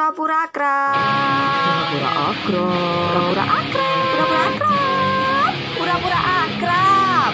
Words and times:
Pura-pura 0.00 0.48
akrab. 0.48 0.96
Pura-pura 1.92 2.32
akrab. 2.32 3.12
Pura-pura 3.12 3.44
akrab. 3.52 4.00
Pura-pura 4.16 4.40
akrab. 4.48 5.52
Pura-pura 5.76 6.20
akrab. 6.40 7.32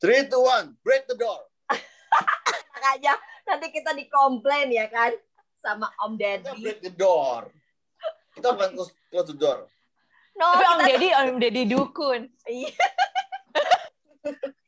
Three, 0.00 0.24
two, 0.32 0.40
one, 0.40 0.72
break 0.80 1.04
the 1.04 1.20
door. 1.20 1.52
Makanya 2.72 3.20
nanti 3.44 3.76
kita 3.76 3.92
dikomplain 3.92 4.72
ya 4.72 4.88
kan 4.88 5.12
sama 5.60 5.92
Om 6.00 6.16
Kita 6.16 6.40
Deddy. 6.40 6.64
break 6.64 6.80
the 6.80 6.96
door. 6.96 7.52
Kita 8.32 8.56
bukan 8.56 8.72
close, 8.72 8.96
close 9.12 9.28
the 9.28 9.36
door. 9.36 9.68
No, 10.40 10.48
Tapi 10.48 10.64
Om 10.64 10.78
kita 10.80 10.88
Deddy, 10.88 11.08
Om 11.12 11.36
Deddy 11.36 11.62
dukun. 11.68 12.20
Iya. 12.48 12.72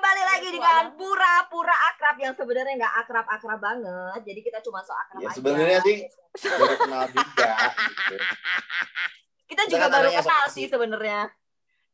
Kembali 0.00 0.24
lagi 0.24 0.48
dengan 0.48 0.96
pura-pura 0.96 1.76
akrab 1.92 2.16
yang 2.16 2.32
sebenarnya 2.32 2.72
nggak 2.72 2.94
akrab-akrab 3.04 3.60
banget. 3.60 4.32
Jadi 4.32 4.40
kita 4.40 4.64
cuma 4.64 4.80
so 4.80 4.96
akrab 4.96 5.20
Ya 5.20 5.28
aja. 5.28 5.36
sebenarnya 5.36 5.78
sih 5.84 5.96
baru 6.40 6.76
kenal 6.80 7.04
juga. 7.12 7.50
Gitu. 7.84 8.16
Kita 9.44 9.62
juga 9.68 9.86
baru 9.92 10.08
kenal 10.08 10.44
so 10.48 10.52
sih 10.56 10.72
sebenarnya. 10.72 11.28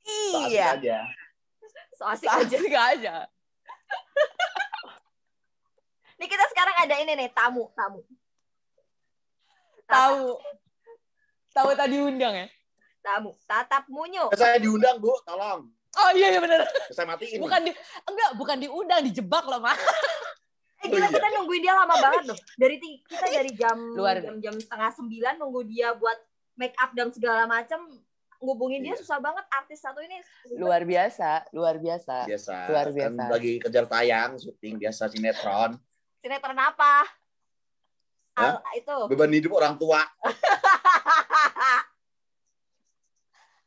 So 0.06 0.38
asik 0.38 0.54
Iya. 0.54 0.66
aja. 0.78 0.98
So 1.98 2.04
asik 2.06 2.30
aja. 2.30 2.46
Asik 2.46 2.74
aja. 2.78 3.14
Nih 6.22 6.28
kita 6.30 6.44
sekarang 6.54 6.76
ada 6.86 6.94
ini 7.02 7.10
nih 7.10 7.28
tamu, 7.34 7.74
tamu. 7.74 8.06
Tahu. 9.90 10.38
Tahu 11.50 11.68
tadi 11.74 11.98
undang 11.98 12.38
ya? 12.38 12.46
Tamu, 13.02 13.34
tatap 13.50 13.82
munyu. 13.90 14.30
Saya 14.38 14.62
diundang 14.62 15.02
bu, 15.02 15.10
tolong. 15.26 15.74
Oh 15.96 16.10
iya 16.12 16.28
iya 16.28 16.40
benar. 16.40 16.60
Saya 16.90 17.06
matiin. 17.06 17.40
Bukan 17.40 17.60
di 17.62 17.72
enggak, 18.04 18.30
bukan 18.36 18.56
diundang, 18.58 19.00
dijebak 19.02 19.44
loh, 19.44 19.58
Mas. 19.58 19.80
Eh 20.80 20.88
gila 20.90 20.98
Oh, 20.98 21.08
iya. 21.08 21.08
kita 21.10 21.28
nungguin 21.34 21.62
dia 21.62 21.72
lama 21.72 21.94
banget 21.96 22.22
loh. 22.26 22.38
Dari 22.54 22.76
kita 22.78 23.26
dari 23.26 23.50
jam 23.52 23.78
Luar. 23.92 24.20
jam 24.20 24.36
jam 24.38 24.54
setengah 24.54 24.90
sembilan 24.92 25.34
nunggu 25.36 25.60
dia 25.64 25.92
buat 25.92 26.18
make 26.54 26.76
up 26.76 26.92
dan 26.92 27.08
segala 27.10 27.44
macam. 27.44 27.88
Ngubungin 28.36 28.84
dia 28.84 28.92
Iya. 28.92 29.00
susah 29.00 29.16
banget 29.16 29.48
artis 29.50 29.80
satu 29.80 29.96
ini. 29.98 30.20
Luar 30.54 30.84
biasa, 30.84 31.48
luar 31.50 31.80
biasa. 31.80 32.28
biasa. 32.28 32.68
Luar 32.68 32.86
Kan 32.86 33.16
biasa. 33.16 33.32
lagi 33.32 33.52
kejar 33.56 33.88
tayang, 33.88 34.36
syuting 34.36 34.76
biasa 34.76 35.08
sinetron. 35.08 35.80
Sinetron 36.20 36.54
apa? 36.54 37.08
Al, 38.36 38.60
itu. 38.76 38.96
Beban 39.08 39.32
hidup 39.32 39.56
orang 39.56 39.80
tua. 39.80 40.04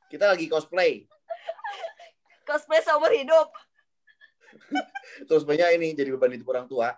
Kita 0.08 0.25
lagi 0.27 0.45
cosplay. 0.45 1.09
Cosplay 2.50 2.81
seumur 2.81 3.14
hidup. 3.14 3.53
Cosplaynya 5.30 5.69
ini 5.78 5.94
jadi 5.94 6.09
beban 6.17 6.33
hidup 6.33 6.50
orang 6.50 6.66
tua. 6.66 6.97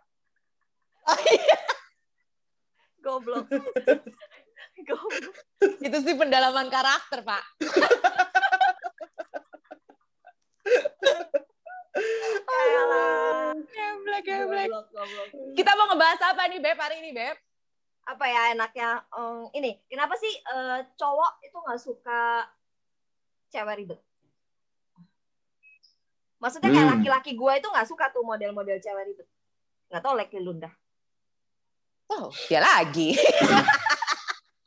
Goblok. 3.03 3.51
Goblok. 4.87 5.35
Itu 5.83 5.97
sih 6.07 6.15
pendalaman 6.15 6.71
karakter, 6.71 7.19
Pak. 7.27 7.43
Geblek, 13.75 14.23
geblek. 14.23 14.69
Kita 15.59 15.71
mau 15.75 15.91
ngebahas 15.91 16.21
apa 16.31 16.47
nih, 16.47 16.63
Beb, 16.63 16.79
hari 16.79 17.03
ini, 17.03 17.11
Beb? 17.11 17.35
Apa 18.07 18.23
ya 18.23 18.55
enaknya? 18.55 19.03
em, 19.19 19.51
ini, 19.59 19.83
kenapa 19.91 20.15
sih 20.15 20.31
eh, 20.31 20.79
cowok 20.95 21.43
itu 21.43 21.57
nggak 21.59 21.81
suka 21.83 22.47
cewek 23.51 23.77
ribet? 23.83 23.99
Maksudnya 26.41 26.67
kayak 26.67 26.83
Hmm. 26.83 26.93
laki-laki 26.97 27.31
gue 27.33 27.53
itu 27.55 27.67
nggak 27.69 27.85
suka 27.85 28.09
tuh 28.09 28.21
model-model 28.21 28.77
cewek 28.77 29.03
ribet. 29.05 29.27
Nggak 29.87 30.01
tau 30.01 30.13
laki 30.13 30.37
lu 30.37 30.57
dah. 30.57 30.73
Oh, 32.09 32.27
dia 32.43 32.59
lagi. 32.59 33.13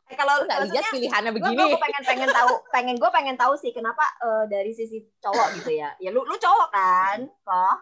Eh, 0.05 0.15
kalau 0.15 0.45
Nggak 0.45 0.69
lihat 0.69 0.85
pilihannya 0.87 1.33
begini. 1.33 1.59
gue 1.65 1.81
pengen 1.81 2.03
pengen 2.05 2.29
tahu 2.31 2.53
pengen 2.71 2.95
gue 2.95 3.11
pengen 3.11 3.35
tahu 3.35 3.57
sih 3.57 3.73
kenapa 3.73 4.05
eh, 4.21 4.45
dari 4.47 4.71
sisi 4.71 5.01
cowok 5.19 5.59
gitu 5.59 5.75
ya 5.75 5.91
ya 5.99 6.13
lu 6.13 6.23
lu 6.23 6.37
cowok 6.37 6.69
kan 6.71 7.19
kok 7.25 7.77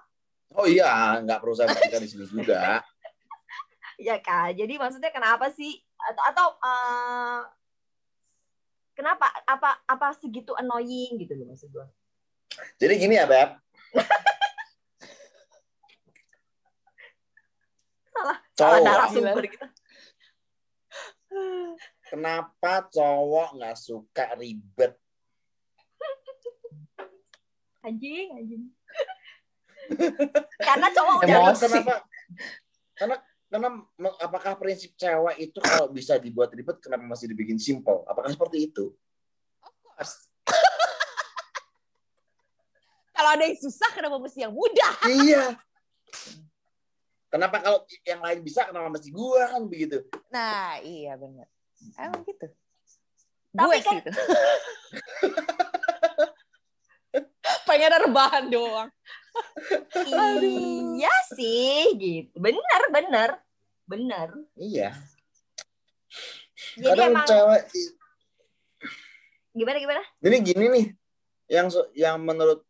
Oh 0.53 0.65
iya, 0.65 1.19
nggak 1.19 1.41
perlu 1.41 1.53
saya 1.53 1.69
perhatikan 1.69 1.99
di 1.99 2.09
sini 2.09 2.25
juga. 2.25 2.79
ya 4.07 4.17
kan 4.19 4.49
jadi 4.51 4.71
maksudnya 4.77 5.11
kenapa 5.11 5.51
sih 5.51 5.77
atau 5.99 6.23
atau 6.25 6.47
eh, 6.57 7.41
kenapa 8.95 9.27
apa 9.45 9.83
apa 9.83 10.07
segitu 10.15 10.55
annoying 10.55 11.19
gitu 11.19 11.35
loh 11.35 11.49
maksud 11.49 11.69
gue 11.69 11.85
Jadi 12.79 12.95
gini 12.97 13.17
ya, 13.17 13.25
Beb. 13.25 13.57
Salah 18.13 18.39
Cowok, 18.53 18.85
narasumber 18.85 19.45
gitu 19.49 19.67
kenapa 22.13 22.85
cowok 22.93 23.49
nggak 23.57 23.77
suka 23.81 24.37
ribet? 24.37 24.93
anjing 27.83 28.29
anjing 28.37 28.65
karena 30.63 30.87
cowok 30.95 31.15
udah 31.25 31.39
Emosi. 31.43 31.63
kenapa? 31.67 31.95
Karena 32.95 33.17
karena 33.53 33.69
apakah 34.23 34.53
prinsip 34.57 34.95
cewek 34.97 35.37
itu 35.43 35.59
kalau 35.61 35.91
bisa 35.91 36.17
dibuat 36.17 36.55
ribet 36.55 36.81
kenapa 36.81 37.05
masih 37.05 37.29
dibikin 37.29 37.61
simple? 37.61 38.07
Apakah 38.09 38.33
seperti 38.33 38.73
itu? 38.73 38.95
Kalau 43.23 43.39
ada 43.39 43.47
yang 43.47 43.55
susah, 43.55 43.87
kenapa 43.95 44.19
mesti 44.19 44.43
yang 44.43 44.51
mudah? 44.51 44.95
iya. 45.23 45.55
Kenapa 47.31 47.63
kalau 47.63 47.87
yang 48.03 48.19
lain 48.19 48.43
bisa 48.43 48.67
kenapa 48.67 48.91
mesti 48.91 49.15
gua 49.15 49.47
kan 49.47 49.63
begitu? 49.71 50.03
Nah, 50.35 50.83
iya 50.83 51.15
benar. 51.15 51.47
Emang 51.95 52.27
gitu. 52.27 52.51
Tapi 53.55 53.63
Gue 53.63 53.79
kan- 53.79 53.95
sih 53.95 53.99
itu. 54.03 54.11
Pengen 57.71 57.95
rebahan 58.11 58.51
doang. 58.51 58.91
iya 60.99 61.15
sih 61.33 61.95
gitu 61.97 62.37
bener 62.37 62.83
bener 62.93 63.31
bener 63.89 64.29
Iya. 64.61 64.93
jadi 66.77 66.93
Kadang 67.01 67.13
emang 67.17 67.25
cewek 67.25 67.63
gimana 69.57 69.77
gimana 69.81 70.03
ini 70.21 70.37
gini 70.45 70.65
nih 70.69 70.87
yang 71.49 71.73
yang 71.97 72.21
menurut 72.21 72.61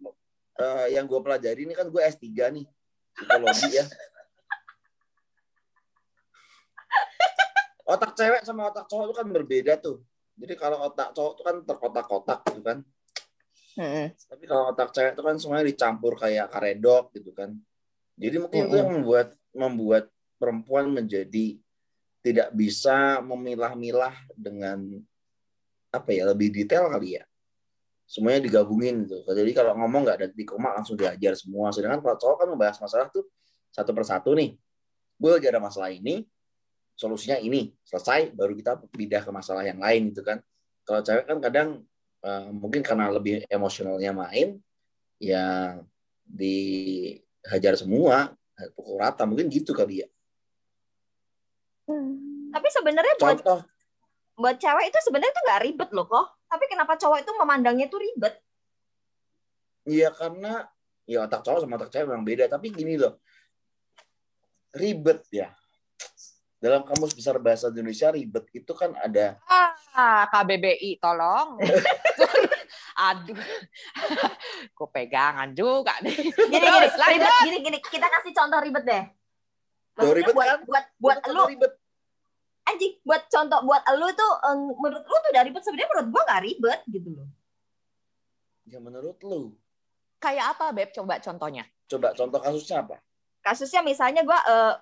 eh, 0.58 0.86
yang 0.96 1.04
gue 1.08 1.20
pelajari 1.22 1.64
ini 1.64 1.72
kan 1.72 1.88
gue 1.88 2.02
S3 2.02 2.26
nih 2.52 2.66
psikologi 3.16 3.70
ya. 3.72 3.84
Otak 7.92 8.12
cewek 8.16 8.42
sama 8.46 8.72
otak 8.72 8.88
cowok 8.88 9.04
itu 9.10 9.14
kan 9.16 9.28
berbeda 9.28 9.74
tuh. 9.80 10.00
Jadi 10.36 10.54
kalau 10.56 10.88
otak 10.88 11.12
cowok 11.12 11.32
itu 11.36 11.42
kan 11.44 11.56
terkotak-kotak 11.64 12.40
gitu 12.52 12.62
kan. 12.64 12.78
Tapi 14.12 14.44
kalau 14.48 14.72
otak 14.72 14.88
cewek 14.92 15.12
itu 15.16 15.22
kan 15.24 15.36
semuanya 15.40 15.66
dicampur 15.68 16.12
kayak 16.16 16.48
karedok 16.52 17.12
gitu 17.16 17.32
kan. 17.36 17.52
Jadi 18.16 18.36
mungkin 18.40 18.69
itu 18.69 18.76
yang 18.76 18.90
membuat 18.92 19.28
membuat 19.52 20.04
perempuan 20.40 20.88
menjadi 20.88 21.56
tidak 22.22 22.48
bisa 22.54 23.19
memilah-milah 23.20 24.14
dengan 24.38 24.78
apa 25.92 26.08
ya 26.14 26.24
lebih 26.30 26.54
detail 26.54 26.88
kali 26.88 27.20
ya 27.20 27.24
semuanya 28.12 28.45
digabungin 28.45 29.09
gitu. 29.09 29.25
Jadi 29.25 29.50
kalau 29.56 29.73
ngomong 29.73 30.05
nggak 30.05 30.17
ada 30.21 30.28
di 30.28 30.45
koma 30.45 30.77
langsung 30.77 31.00
diajar 31.00 31.33
semua. 31.33 31.73
Sedangkan 31.73 32.05
kalau 32.05 32.17
cowok 32.21 32.37
kan 32.45 32.49
membahas 32.53 32.77
masalah 32.77 33.09
tuh 33.09 33.25
satu 33.73 33.97
persatu 33.97 34.37
nih. 34.37 34.53
Gue 35.17 35.31
lagi 35.41 35.49
ada 35.49 35.56
masalah 35.56 35.89
ini 35.89 36.28
solusinya 36.93 37.41
ini. 37.41 37.73
Selesai 37.89 38.37
baru 38.37 38.53
kita 38.53 38.77
pindah 38.93 39.25
ke 39.25 39.33
masalah 39.33 39.65
yang 39.65 39.81
lain 39.81 40.12
gitu 40.12 40.21
kan. 40.21 40.45
Kalau 40.84 41.00
cewek 41.00 41.25
kan 41.25 41.39
kadang 41.41 41.69
eh, 42.21 42.49
mungkin 42.53 42.84
karena 42.84 43.09
lebih 43.09 43.49
emosionalnya 43.49 44.12
main 44.12 44.61
ya 45.17 45.81
dihajar 46.29 47.81
semua 47.81 48.37
pukul 48.77 49.00
rata 49.00 49.25
mungkin 49.25 49.49
gitu 49.49 49.73
kali 49.73 50.05
ya. 50.05 50.09
Tapi 52.53 52.69
sebenarnya 52.69 53.15
buat 53.17 53.41
buat 54.37 54.56
cewek 54.61 54.85
itu 54.93 54.99
sebenarnya 55.00 55.32
itu 55.32 55.43
nggak 55.49 55.62
ribet 55.65 55.91
loh 55.97 56.05
kok 56.05 56.26
tapi 56.52 56.64
kenapa 56.69 57.00
cowok 57.00 57.25
itu 57.25 57.32
memandangnya 57.32 57.88
itu 57.88 57.96
ribet 57.96 58.37
Iya 59.82 60.12
karena 60.14 60.69
ya 61.02 61.26
otak 61.26 61.43
cowok 61.43 61.58
sama 61.64 61.75
otak 61.75 61.90
cewek 61.90 62.06
memang 62.06 62.22
beda. 62.22 62.46
Tapi 62.46 62.70
gini 62.70 62.94
loh, 62.94 63.19
ribet 64.70 65.26
ya. 65.34 65.50
Dalam 66.62 66.87
kamus 66.87 67.10
besar 67.10 67.43
bahasa 67.43 67.66
Indonesia 67.66 68.14
ribet 68.14 68.46
itu 68.54 68.70
kan 68.78 68.94
ada 68.94 69.43
Ah, 69.90 70.31
KBBI, 70.31 71.02
tolong. 71.02 71.58
Aduh. 73.10 73.34
Gue 74.70 74.88
pegangan 74.94 75.50
juga 75.50 75.98
nih. 75.98 76.31
gini 76.31 76.62
gini 76.62 76.87
ribet 76.87 77.32
gini 77.43 77.58
gini 77.66 77.78
kita 77.82 78.06
kasih 78.06 78.31
contoh 78.31 78.62
ribet 78.62 78.84
deh 78.87 79.05
Maksudnya 79.98 80.14
ribet 80.14 80.34
buat, 80.38 80.46
kan? 80.46 80.60
buat 80.62 80.84
buat 81.02 81.16
kan 81.19 81.31
lu 81.34 81.43
ribet. 81.50 81.72
Anjing 82.72 82.96
buat 83.04 83.22
contoh 83.28 83.60
buat 83.69 83.82
lu 84.00 84.08
tuh 84.16 84.32
em, 84.48 84.58
menurut 84.80 85.04
lu 85.04 85.16
tuh 85.20 85.30
udah 85.36 85.44
ribet. 85.44 85.62
Sebenarnya 85.62 85.90
menurut 85.92 86.08
gua 86.10 86.22
nggak 86.26 86.42
ribet 86.48 86.80
gitu 86.88 87.08
loh. 87.12 87.28
Ya 88.66 88.78
menurut 88.80 89.19
lu, 89.20 89.52
Kayak 90.22 90.54
apa, 90.54 90.70
Beb? 90.70 90.94
Coba 90.94 91.19
contohnya. 91.19 91.66
coba 91.90 92.14
contoh 92.16 92.40
kasusnya 92.40 92.86
apa? 92.86 92.96
kasusnya 93.42 93.82
misalnya 93.82 94.22
gue 94.22 94.38
uh, 94.38 94.74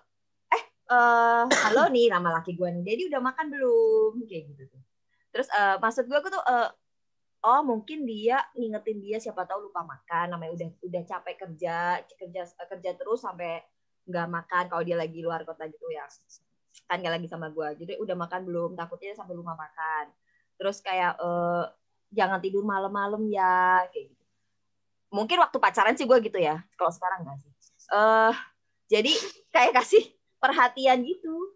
eh 0.53 0.65
uh, 0.93 1.49
halo 1.49 1.89
nih 1.89 2.13
nama 2.13 2.39
laki 2.39 2.55
gue 2.55 2.69
nih. 2.69 2.85
Jadi 2.85 3.03
udah 3.09 3.21
makan 3.25 3.47
belum? 3.49 4.13
Kayak 4.29 4.53
gitu 4.55 4.63
tuh. 4.69 4.83
Terus 5.33 5.49
uh, 5.57 5.81
maksud 5.81 6.05
gue 6.07 6.21
tuh 6.29 6.45
uh, 6.45 6.69
oh 7.41 7.61
mungkin 7.65 8.05
dia 8.05 8.45
ngingetin 8.53 9.01
dia 9.01 9.17
siapa 9.17 9.49
tahu 9.49 9.73
lupa 9.73 9.81
makan. 9.83 10.37
Namanya 10.37 10.53
udah 10.61 10.69
udah 10.85 11.03
capek 11.09 11.37
kerja 11.41 12.05
kerja 12.21 12.43
kerja 12.69 12.91
terus 12.95 13.25
sampai 13.25 13.65
nggak 14.05 14.29
makan. 14.29 14.65
Kalau 14.69 14.83
dia 14.85 15.01
lagi 15.01 15.25
luar 15.25 15.43
kota 15.49 15.65
gitu 15.67 15.89
ya 15.89 16.05
kan 16.91 16.99
nggak 16.99 17.23
lagi 17.23 17.29
sama 17.31 17.51
gue 17.55 17.69
jadi 17.87 17.93
udah 18.03 18.17
makan 18.19 18.41
belum? 18.47 18.71
Takutnya 18.75 19.15
sampai 19.15 19.35
lupa 19.35 19.55
makan. 19.55 20.11
Terus 20.59 20.83
kayak 20.83 21.19
uh, 21.23 21.65
jangan 22.11 22.43
tidur 22.43 22.67
malam-malam 22.67 23.27
ya 23.31 23.87
kayak 23.95 24.11
gitu. 24.11 24.25
Mungkin 25.11 25.39
waktu 25.43 25.59
pacaran 25.59 25.95
sih 25.95 26.07
gue 26.07 26.19
gitu 26.23 26.39
ya 26.39 26.63
kalau 26.75 26.91
sekarang 26.91 27.23
nggak 27.27 27.39
sih. 27.43 27.51
Uh, 27.91 28.35
jadi 28.91 29.11
kayak 29.55 29.83
kasih 29.83 30.03
perhatian 30.43 31.03
gitu. 31.07 31.55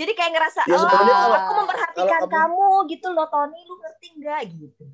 Jadi 0.00 0.16
kayak 0.16 0.32
ngerasa 0.32 0.64
Ya, 0.64 0.80
oh 0.80 0.88
kalau- 0.88 1.36
aku 1.36 1.52
memperhatikan 1.60 2.08
kalau 2.08 2.28
kamu- 2.32 2.56
kamu 2.56 2.88
gitu 2.88 3.08
loh 3.12 3.28
Tony. 3.28 3.60
Lu 3.68 3.74
ngerti 3.76 4.06
nggak? 4.16 4.40
Gitu. 4.48 4.84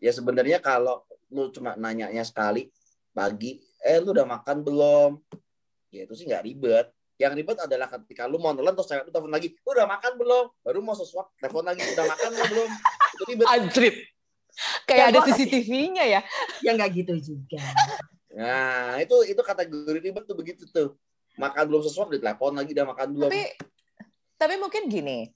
Ya 0.00 0.12
sebenarnya 0.12 0.58
kalau 0.64 1.04
lu 1.28 1.52
cuma 1.52 1.76
nanyanya 1.76 2.24
sekali 2.24 2.72
pagi, 3.12 3.60
eh 3.84 4.00
lu 4.00 4.16
udah 4.16 4.24
makan 4.24 4.64
belum? 4.64 5.20
Ya 5.92 6.08
itu 6.08 6.16
sih 6.16 6.24
nggak 6.24 6.44
ribet. 6.48 6.86
Yang 7.14 7.32
ribet 7.38 7.58
adalah 7.62 7.86
ketika 7.86 8.26
lu 8.26 8.42
mau 8.42 8.50
nelen 8.50 8.74
terus 8.74 8.90
cewek 8.90 9.06
lu 9.06 9.12
telepon 9.14 9.30
lagi, 9.30 9.54
lu 9.54 9.70
udah 9.70 9.86
makan 9.86 10.12
belum? 10.18 10.44
Baru 10.66 10.78
mau 10.82 10.98
sesuap, 10.98 11.30
telepon 11.38 11.62
lagi, 11.62 11.82
udah 11.94 12.04
makan 12.10 12.30
belum? 12.34 12.68
Itu 13.14 13.22
ribet. 13.30 13.46
Anjrit. 13.46 13.96
Kayak 14.86 14.98
Ya, 14.98 15.04
ada 15.10 15.20
CCTV-nya 15.26 16.04
ya. 16.06 16.20
ya 16.62 16.70
nggak 16.78 16.90
gitu 16.94 17.14
juga 17.34 17.58
Nah, 18.34 18.98
itu 18.98 19.14
itu 19.30 19.38
kategori 19.38 19.98
ribet 20.02 20.26
tuh 20.26 20.34
begitu 20.34 20.66
tuh. 20.66 20.98
Makan 21.38 21.70
belum 21.70 21.82
sesuap, 21.86 22.10
ditelepon 22.10 22.58
lagi, 22.58 22.74
udah 22.74 22.86
makan 22.90 23.08
belum. 23.14 23.30
Tapi 23.30 23.42
tapi 24.34 24.54
mungkin 24.58 24.90
gini, 24.90 25.30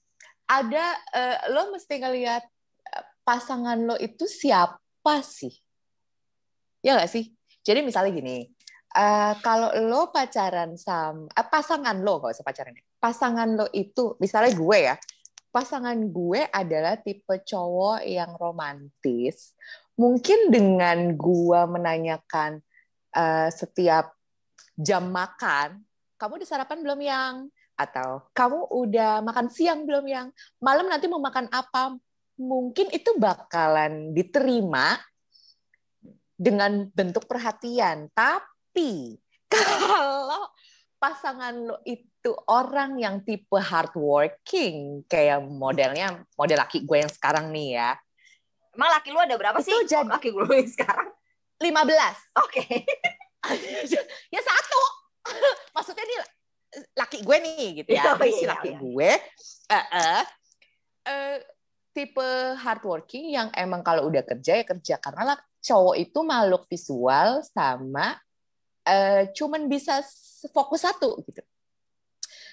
ada 0.47 0.99
eh, 1.15 1.37
lo 1.55 1.71
mesti 1.71 1.95
ngelihat 1.95 2.43
eh, 2.91 3.03
pasangan 3.23 3.79
lo 3.79 3.95
itu 3.95 4.27
siapa 4.27 5.23
sih? 5.23 5.51
Ya 6.83 6.99
nggak 6.99 7.11
sih? 7.11 7.31
Jadi 7.63 7.83
misalnya 7.83 8.11
gini, 8.11 8.51
eh, 8.95 9.33
kalau 9.45 9.69
lo 9.85 10.09
pacaran 10.09 10.73
sama 10.79 11.29
eh, 11.33 11.45
pasangan 11.45 11.97
lo 12.01 12.21
nggak 12.21 12.33
usah 12.33 12.45
pacaran 12.45 12.73
ya. 12.73 12.85
Pasangan 12.97 13.49
lo 13.55 13.65
itu 13.71 14.17
misalnya 14.17 14.51
gue 14.55 14.77
ya, 14.91 14.95
pasangan 15.53 15.97
gue 16.09 16.41
adalah 16.49 16.97
tipe 16.97 17.35
cowok 17.45 18.05
yang 18.05 18.33
romantis. 18.37 19.53
Mungkin 19.99 20.49
dengan 20.49 21.13
gue 21.13 21.61
menanyakan 21.67 22.63
eh, 23.13 23.49
setiap 23.51 24.15
jam 24.79 25.11
makan, 25.11 25.83
kamu 26.15 26.39
udah 26.39 26.49
sarapan 26.49 26.79
belum 26.83 26.99
yang? 27.03 27.33
Atau 27.79 28.27
kamu 28.35 28.59
udah 28.75 29.23
makan 29.23 29.47
siang 29.47 29.87
belum 29.87 30.05
yang? 30.07 30.27
Malam 30.59 30.91
nanti 30.91 31.07
mau 31.07 31.19
makan 31.23 31.47
apa? 31.47 31.95
Mungkin 32.39 32.91
itu 32.91 33.15
bakalan 33.19 34.15
diterima 34.15 34.99
dengan 36.39 36.87
bentuk 36.91 37.27
perhatian. 37.27 38.07
Tapi 38.15 38.58
kalau 39.53 40.45
pasangan 40.99 41.55
lo 41.55 41.79
itu 41.87 42.31
orang 42.51 42.99
yang 42.99 43.23
tipe 43.23 43.55
hardworking, 43.55 45.07
kayak 45.07 45.39
modelnya 45.47 46.27
model 46.35 46.59
laki 46.59 46.83
gue 46.83 46.97
yang 46.99 47.11
sekarang 47.11 47.49
nih 47.55 47.79
ya, 47.79 47.89
emang 48.75 48.89
laki 48.91 49.09
lu 49.11 49.19
ada 49.19 49.35
berapa 49.39 49.59
Itu 49.63 49.71
sih 49.71 49.75
jadi- 49.87 50.07
laki 50.07 50.29
gue 50.35 50.45
yang 50.51 50.71
sekarang 50.71 51.09
15. 51.59 52.39
oke 52.39 52.63
ya 54.35 54.41
satu. 54.43 54.81
Maksudnya 55.75 56.03
nih 56.07 56.17
laki 56.95 57.17
gue 57.25 57.37
nih 57.43 57.67
gitu 57.83 57.89
ya. 57.97 58.13
Oh, 58.13 58.21
si 58.23 58.45
iya, 58.45 58.47
laki 58.53 58.69
iya. 58.71 58.79
gue 58.79 59.11
eh, 59.69 59.85
eh, 59.91 60.23
eh, 61.09 61.35
tipe 61.91 62.29
hardworking 62.55 63.33
yang 63.33 63.47
emang 63.57 63.81
kalau 63.81 64.07
udah 64.07 64.21
kerja 64.23 64.61
ya 64.61 64.65
kerja 64.65 64.95
karena 65.01 65.33
lah 65.33 65.37
cowok 65.59 65.95
itu 65.99 66.19
makhluk 66.23 66.63
visual 66.69 67.43
sama 67.43 68.15
eh, 68.85 69.31
cuman 69.35 69.67
bisa 69.67 69.99
fokus 70.51 70.83
satu 70.85 71.19
gitu. 71.25 71.41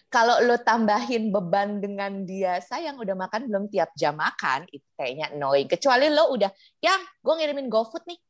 Kalau 0.06 0.38
lo 0.38 0.54
tambahin 0.62 1.34
beban 1.34 1.82
dengan 1.82 2.22
dia, 2.22 2.62
sayang 2.62 2.94
udah 2.94 3.18
makan 3.18 3.50
belum 3.50 3.64
tiap 3.66 3.90
jam 3.98 4.14
makan, 4.14 4.62
itu 4.70 4.86
kayaknya 4.94 5.34
annoying. 5.34 5.66
Kecuali 5.66 6.06
lo 6.06 6.30
udah, 6.30 6.46
yang 6.78 7.02
gue 7.20 7.34
ngirimin 7.34 7.66
GoFood 7.66 8.06
nih, 8.06 8.20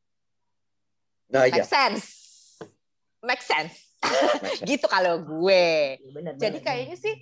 Nah, 1.26 1.42
iya. 1.44 1.58
make 1.58 1.66
sense, 1.66 2.06
make 3.20 3.42
sense 3.42 3.76
Make 3.98 4.22
sense. 4.40 4.62
gitu 4.70 4.86
kalau 4.86 5.18
gue. 5.20 5.98
bener, 6.14 6.32
Jadi 6.38 6.58
bener, 6.60 6.64
kayaknya 6.64 6.96
bener. 6.96 7.04
sih 7.04 7.14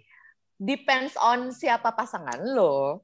depends 0.54 1.14
on 1.18 1.50
siapa 1.50 1.90
pasangan 1.90 2.38
lo. 2.44 3.02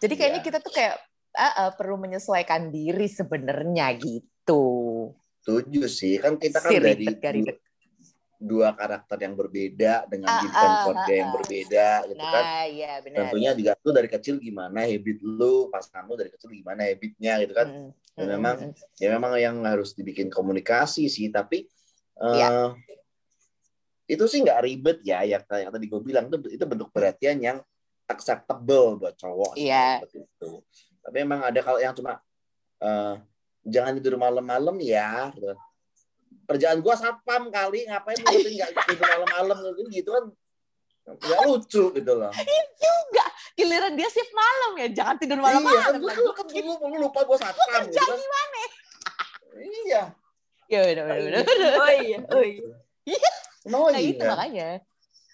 Jadi 0.00 0.14
kayaknya 0.16 0.40
Iya. 0.42 0.46
kita 0.48 0.58
tuh 0.58 0.72
kayak 0.72 0.96
eh, 1.34 1.54
eh, 1.66 1.70
perlu 1.76 1.98
menyesuaikan 1.98 2.70
diri 2.70 3.06
sebenarnya 3.06 3.94
gitu. 3.98 4.64
Setuju 5.44 5.84
sih. 5.86 6.16
Kan 6.16 6.40
kita 6.40 6.58
kan 6.58 6.72
Si 6.72 6.80
dari 6.80 7.04
ribet. 7.04 7.60
dua 8.40 8.72
karakter 8.76 9.16
yang 9.20 9.36
berbeda 9.36 10.04
dengan 10.08 10.28
Ah, 10.28 10.40
bidang 10.40 10.68
ah, 10.68 10.80
keluarga 10.84 11.04
ah, 11.06 11.16
yang 11.16 11.28
ah. 11.28 11.34
berbeda 11.36 11.88
gitu 12.08 12.24
kan. 12.24 12.44
Nah, 12.44 12.64
iya 12.66 12.92
benar. 13.00 13.18
Tentunya 13.24 13.50
juga 13.52 13.70
lu 13.80 13.90
dari 13.92 14.08
kecil 14.08 14.34
gimana 14.36 14.78
habit 14.84 15.18
lu, 15.20 15.54
pasangan 15.68 16.04
lu 16.04 16.16
dari 16.16 16.28
kecil 16.32 16.48
gimana 16.48 16.80
habitnya 16.84 17.32
gitu 17.40 17.52
kan. 17.52 17.68
Mm, 17.68 17.88
Ya 18.14 18.22
mm, 18.22 18.30
memang 18.30 18.56
ya 18.96 19.08
memang 19.12 19.32
yang 19.36 19.56
harus 19.64 19.92
dibikin 19.92 20.28
komunikasi 20.28 21.08
sih 21.08 21.28
tapi 21.28 21.68
Iya. 22.14 22.72
itu 24.06 24.24
sih 24.28 24.38
nggak 24.38 24.60
ribet 24.62 24.98
ya 25.02 25.24
yang 25.24 25.42
kayak 25.42 25.72
tadi 25.72 25.86
gue 25.88 25.98
bilang 25.98 26.30
itu 26.30 26.36
itu 26.46 26.62
bentuk 26.62 26.94
perhatian 26.94 27.42
yang 27.42 27.58
acceptable 28.06 29.00
buat 29.00 29.16
cowok 29.16 29.58
Iya. 29.58 30.04
seperti 30.04 30.22
itu 30.22 30.50
tapi 31.00 31.16
emang 31.20 31.40
ada 31.42 31.58
kalau 31.58 31.80
yang 31.80 31.90
cuma 31.90 32.20
eh, 32.78 33.14
jangan 33.64 33.92
tidur 33.96 34.20
malam-malam 34.20 34.76
ya 34.80 35.32
gitu. 35.32 35.56
kerjaan 36.44 36.78
gue 36.84 36.94
satpam 36.94 37.48
kali 37.48 37.88
ngapain 37.88 38.20
lu 38.20 38.36
nggak 38.36 38.70
tidur 38.84 39.06
malam-malam 39.16 39.56
gitu 39.72 39.82
gitu 39.90 40.10
kan. 40.12 40.24
Nggak 41.04 41.40
lucu 41.48 41.84
gitu 41.96 42.12
loh. 42.16 42.32
Juga. 42.80 43.24
Giliran 43.54 43.92
dia 43.94 44.08
shift 44.08 44.32
malam 44.32 44.72
ya, 44.80 44.88
jangan 44.92 45.16
tidur 45.20 45.38
iya 45.40 45.44
kan 45.44 45.52
malam-malam. 45.62 45.92
lu, 46.00 46.08
lu, 46.10 46.32
kan 46.32 46.46
lu, 46.48 46.74
lu 46.80 46.96
lupa 47.08 47.20
gue 47.24 47.36
satpam 47.40 47.82
gitu 47.88 48.00
kan. 48.00 48.18
iya. 49.84 50.02
Ya 50.64 50.80
benar 50.80 51.04
benar. 51.06 51.44
benar. 51.44 51.72
oh 51.76 51.92
iya 51.92 52.18
oh 52.32 52.44
iya. 52.44 53.30
No 53.68 53.88
Nah 53.88 54.00
itu 54.00 54.20
iya. 54.20 54.28
makanya. 54.32 54.68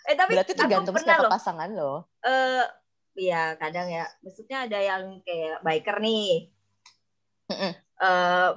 eh 0.09 0.15
tapi 0.19 0.31
Berarti 0.35 0.53
tergantung 0.59 0.95
siapa 0.99 1.23
loh. 1.23 1.31
pasangan 1.31 1.71
lo. 1.71 1.95
eh 2.27 2.67
ya 3.19 3.55
kadang 3.59 3.87
ya. 3.91 4.07
Maksudnya 4.23 4.67
ada 4.67 4.79
yang 4.79 5.23
kayak 5.23 5.63
biker 5.63 5.97
nih 6.03 6.51
Eh 8.01 8.51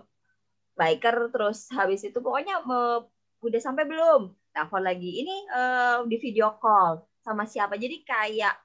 biker 0.73 1.29
terus 1.29 1.69
habis 1.69 2.01
itu 2.01 2.17
pokoknya 2.17 2.65
me- 2.65 3.05
udah 3.45 3.61
sampai 3.61 3.85
belum 3.85 4.33
telepon 4.49 4.81
lagi 4.81 5.21
ini 5.21 5.45
eh, 5.45 5.97
di 6.09 6.17
video 6.17 6.57
call 6.57 7.05
sama 7.21 7.45
siapa 7.45 7.77
jadi 7.77 8.01
kayak 8.01 8.55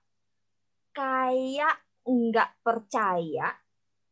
kayak 0.94 1.76
nggak 2.08 2.50
percaya 2.64 3.52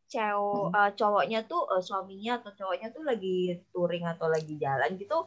cewek 0.07 0.69
eh, 0.71 0.91
cowoknya 0.93 1.39
tuh 1.49 1.65
eh, 1.73 1.81
suaminya 1.81 2.37
atau 2.37 2.51
cowoknya 2.53 2.93
tuh 2.93 3.03
lagi 3.03 3.65
touring 3.73 4.05
atau 4.05 4.29
lagi 4.29 4.55
jalan 4.61 4.93
gitu 4.95 5.25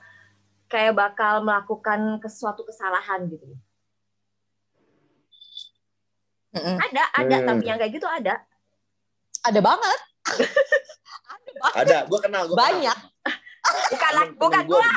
kayak 0.71 0.95
bakal 0.95 1.43
melakukan 1.43 2.23
sesuatu 2.23 2.63
kesalahan 2.63 3.27
gitu 3.27 3.51
Mm-mm. 6.55 6.77
ada 6.79 7.03
ada 7.19 7.37
Hmm. 7.43 7.47
tapi 7.51 7.65
yang 7.67 7.79
kayak 7.83 7.95
gitu 7.99 8.07
ada 8.07 8.47
Ada 9.41 9.59
banget. 9.65 9.99
ada 11.77 11.99
gue 12.09 12.19
kenal 12.21 12.43
gue 12.49 12.57
Banyak. 12.57 12.99
bukan 13.93 14.11
lah 14.17 14.27
bukan 14.35 14.61
gua 14.67 14.89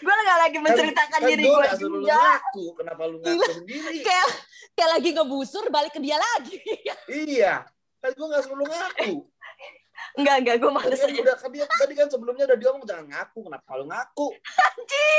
gue 0.00 0.14
nggak 0.24 0.38
lagi 0.40 0.58
menceritakan 0.58 1.20
kan 1.20 1.28
diri 1.28 1.42
gue 1.44 1.52
gue 1.52 1.66
gak 1.66 1.78
juga 1.78 2.16
ngaku 2.16 2.64
kenapa 2.78 3.02
lu 3.06 3.16
ngaku 3.20 3.52
sendiri? 3.62 3.96
Kayak 4.00 4.28
kayak 4.74 4.90
lagi 4.96 5.08
ngebusur 5.12 5.64
balik 5.68 5.92
ke 5.92 6.00
dia 6.00 6.16
lagi. 6.16 6.56
iya 7.36 7.54
kan 8.00 8.10
gue 8.16 8.26
gak 8.32 8.42
suruh 8.48 8.58
lu 8.58 8.66
ngaku. 8.66 9.12
Enggak 10.16 10.36
enggak 10.42 10.56
gue 10.58 10.70
tadi 10.72 10.78
males 10.80 10.98
kan, 10.98 11.10
aja. 11.12 11.20
udah, 11.22 11.36
tadi, 11.36 11.58
tadi 11.60 11.92
kan 11.94 12.08
sebelumnya 12.08 12.44
udah 12.48 12.58
diomong 12.58 12.84
jangan 12.88 13.06
ngaku 13.06 13.38
kenapa 13.46 13.70
lu 13.76 13.84
ngaku? 13.86 14.26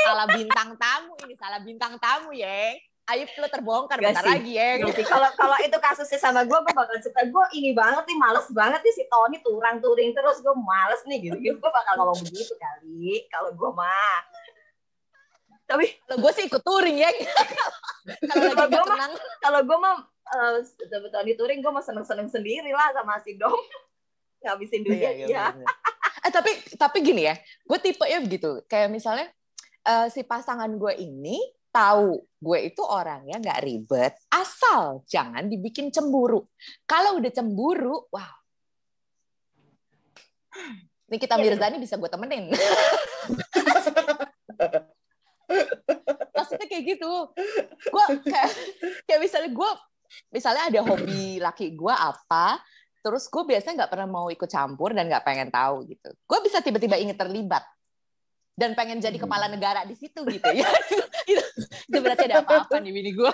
Salah 0.02 0.26
bintang 0.28 0.70
tamu 0.76 1.14
ini, 1.24 1.34
salah 1.38 1.60
bintang 1.62 1.94
tamu, 2.02 2.34
Yeng. 2.34 2.76
Ayo 3.12 3.28
lo 3.36 3.44
terbongkar 3.46 3.96
Gak 3.96 4.08
bentar 4.08 4.24
sih. 4.24 4.32
lagi. 4.32 4.52
Iya 4.56 4.88
sih, 4.88 5.04
kalau 5.04 5.28
kalau 5.34 5.56
itu 5.58 5.76
kasusnya 5.76 6.16
sama 6.16 6.40
gue 6.42 6.56
gue 6.56 6.72
bakal 6.72 6.96
cerita 6.96 7.20
gue 7.22 7.44
ini 7.52 7.70
banget 7.72 8.02
nih 8.02 8.16
males 8.16 8.48
banget 8.50 8.80
nih 8.80 8.94
si 8.94 9.04
Tony 9.04 9.36
turang 9.38 9.76
turing 9.78 10.10
terus 10.10 10.40
gue 10.40 10.54
males 10.54 11.04
nih 11.04 11.18
gitu 11.22 11.36
gitu 11.36 11.56
gue 11.56 11.70
bakal 11.70 11.92
ngomong 11.98 12.18
begitu 12.22 12.56
kali 12.56 13.28
kalau 13.28 13.52
gue 13.52 13.70
mah 13.70 14.18
tapi 15.62 15.86
Kalau 16.04 16.18
gue 16.20 16.32
sih 16.32 16.44
ikut 16.46 16.60
touring, 16.60 16.96
Yeng. 16.98 17.16
Kalau 18.26 18.44
lagi 18.44 18.50
Kalau 18.50 18.66
gak 18.66 18.68
gua 18.74 18.84
mah- 18.90 19.20
kalau 19.38 19.60
gue 19.62 19.78
mah 19.78 19.96
eh, 20.26 20.56
Tony 21.06 21.32
touring 21.32 21.60
gue 21.60 21.70
mah 21.70 21.80
seneng 21.80 22.04
seneng 22.04 22.28
sendiri 22.28 22.70
lah 22.70 22.92
sama 22.92 23.20
si 23.20 23.36
Dom 23.36 23.56
ngabisin 24.40 24.82
duit 24.82 24.98
Iya, 24.98 25.10
ya. 25.12 25.26
iya, 25.26 25.44
bener. 25.50 25.68
eh 26.22 26.30
tapi 26.30 26.50
tapi 26.76 26.98
gini 27.00 27.22
ya, 27.24 27.34
gue 27.38 27.78
tipe 27.78 28.02
ya 28.02 28.18
begitu. 28.18 28.62
Kayak 28.64 28.88
misalnya 28.90 29.26
eh, 29.82 30.06
si 30.08 30.22
pasangan 30.22 30.72
gue 30.72 30.92
ini 30.94 31.38
tahu 31.72 32.20
gue 32.42 32.58
itu 32.68 32.82
orangnya 32.84 33.40
nggak 33.40 33.60
ribet, 33.64 34.12
asal 34.28 35.00
jangan 35.08 35.48
dibikin 35.48 35.88
cemburu. 35.88 36.44
Kalau 36.84 37.16
udah 37.18 37.32
cemburu, 37.32 38.06
wow. 38.12 38.34
Nikita 41.08 41.40
Iya, 41.40 41.56
Mirzani 41.56 41.76
bisa 41.80 41.96
gue 41.96 42.08
temenin. 42.12 42.52
Maksudnya 46.36 46.66
kayak 46.68 46.84
gitu. 46.96 47.12
Gue 47.88 48.04
kayak, 48.28 48.50
kayak 49.08 49.20
misalnya 49.20 49.50
gue, 49.52 49.70
misalnya 50.32 50.62
ada 50.68 50.80
hobi 50.84 51.40
laki 51.40 51.72
gue 51.72 51.94
apa, 51.94 52.60
terus 53.00 53.28
gue 53.28 53.42
biasanya 53.44 53.84
nggak 53.84 53.92
pernah 53.92 54.08
mau 54.08 54.26
ikut 54.32 54.48
campur 54.48 54.92
dan 54.92 55.08
nggak 55.08 55.24
pengen 55.24 55.48
tahu 55.52 55.84
gitu. 55.88 56.10
Gue 56.24 56.38
bisa 56.44 56.60
tiba-tiba 56.64 56.96
ingin 56.96 57.16
terlibat 57.16 57.64
dan 58.52 58.76
pengen 58.76 59.00
jadi 59.00 59.16
Hmm. 59.16 59.24
kepala 59.28 59.46
negara 59.48 59.84
di 59.88 59.96
situ 59.96 60.20
gitu 60.28 60.48
ya. 60.52 60.68
itu, 60.88 61.04
itu, 61.28 61.42
itu 61.88 61.98
berarti 61.98 62.24
ada 62.28 62.44
apa-apa 62.44 62.76
nih 62.80 62.92
bini 62.92 63.10
gue. 63.16 63.32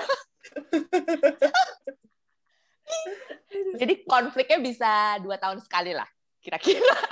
jadi 3.76 3.94
konfliknya 4.08 4.58
bisa 4.62 4.90
dua 5.20 5.36
tahun 5.36 5.58
sekali 5.60 5.92
lah 5.92 6.08
kira-kira. 6.40 6.96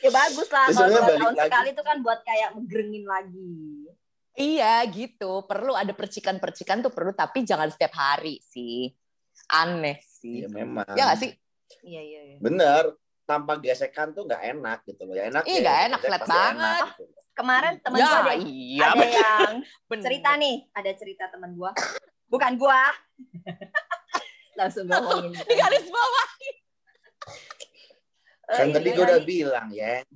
Ya 0.00 0.08
bagus 0.08 0.48
lah 0.48 0.72
kalau 0.72 0.88
dua 0.88 1.04
tahun 1.04 1.36
lagi. 1.36 1.52
sekali 1.52 1.68
itu 1.76 1.82
kan 1.84 1.96
buat 2.00 2.24
kayak 2.24 2.56
ngegerengin 2.56 3.04
lagi. 3.04 3.84
Iya 4.32 4.80
gitu, 4.88 5.44
perlu 5.44 5.76
ada 5.76 5.92
percikan-percikan 5.92 6.80
tuh 6.80 6.88
perlu, 6.88 7.12
tapi 7.12 7.44
jangan 7.44 7.68
setiap 7.68 7.92
hari 7.92 8.40
sih. 8.40 8.88
Aneh 9.52 10.00
sih. 10.00 10.44
Iya 10.44 10.48
memang. 10.48 10.88
Ya 10.96 11.12
nggak 11.12 11.20
sih? 11.20 11.30
Iya 11.84 12.00
iya 12.00 12.20
iya. 12.24 12.38
Bener. 12.40 12.96
Tanpa 13.26 13.58
gesekan 13.58 14.14
tuh 14.14 14.24
nggak 14.24 14.42
enak 14.54 14.78
gitu 14.86 15.02
loh. 15.02 15.14
Ya 15.18 15.28
enak. 15.28 15.42
Iya, 15.44 15.58
ya, 15.58 15.62
nggak 15.66 15.80
enak, 15.90 16.00
flat 16.00 16.22
banget. 16.24 16.62
enak 16.62 16.88
gitu. 17.02 17.20
Kemarin 17.36 17.72
temen 17.84 17.98
ya 18.00 18.06
gua 18.08 18.16
ada, 18.24 18.34
iya. 18.40 18.86
ada 18.96 19.06
yang 19.12 19.52
bener. 19.92 20.04
cerita 20.08 20.30
nih, 20.40 20.56
ada 20.72 20.90
cerita 20.96 21.24
temen 21.28 21.50
gua. 21.52 21.70
Bukan 22.32 22.52
gua. 22.56 22.80
Langsung 24.58 24.88
ngomongin. 24.88 25.36
Di 25.36 25.54
garis 25.58 25.84
bawah. 25.92 26.28
Kan 28.56 28.70
ini 28.70 28.74
tadi 28.78 28.88
gue 28.94 29.04
udah 29.04 29.20
tadi. 29.20 29.26
bilang 29.26 29.68
ya. 29.74 30.06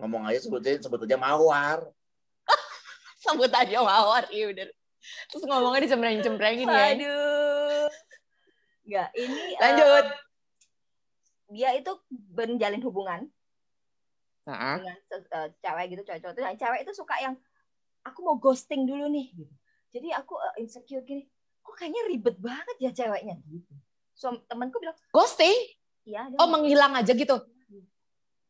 Ngomong 0.00 0.24
aja 0.32 0.40
sebetulnya 0.40 0.80
sebetulnya 0.80 1.18
mawar. 1.20 1.84
Sebut 3.20 3.52
aja 3.52 3.84
mawar, 3.84 4.24
iya 4.32 4.48
bener. 4.48 4.72
Terus 5.28 5.44
ngomongnya 5.44 5.84
dicempreng-cemprengin 5.84 6.64
ya. 6.64 6.84
Aduh. 6.96 7.86
Enggak, 8.88 9.08
ini 9.20 9.36
eh, 9.36 9.60
Lanjut. 9.60 10.06
Dia 11.48 11.72
itu 11.74 11.92
menjalin 12.32 12.82
hubungan 12.84 13.20
Nah, 14.48 14.80
dengan 14.80 14.96
eh, 14.96 15.48
cewek 15.60 15.84
gitu 15.92 16.02
cowok-cowok 16.08 16.32
itu. 16.32 16.40
Nah, 16.40 16.54
cewek 16.56 16.80
itu 16.88 16.92
suka 16.96 17.14
yang 17.20 17.36
aku 18.00 18.24
mau 18.24 18.40
ghosting 18.40 18.88
dulu 18.88 19.04
nih 19.12 19.28
gitu. 19.36 19.54
Jadi 19.92 20.08
aku 20.16 20.40
eh, 20.40 20.64
insecure 20.64 21.04
gini. 21.04 21.28
Kok 21.60 21.76
kayaknya 21.76 22.08
ribet 22.08 22.36
banget 22.40 22.76
ya 22.80 22.90
ceweknya 22.96 23.36
gitu. 23.44 23.72
So, 24.16 24.40
temanku 24.48 24.80
bilang, 24.80 24.96
ghosting? 25.12 25.52
"Iya, 26.08 26.32
Oh, 26.40 26.48
menghilang 26.48 26.96
aja 26.96 27.12
gitu. 27.12 27.36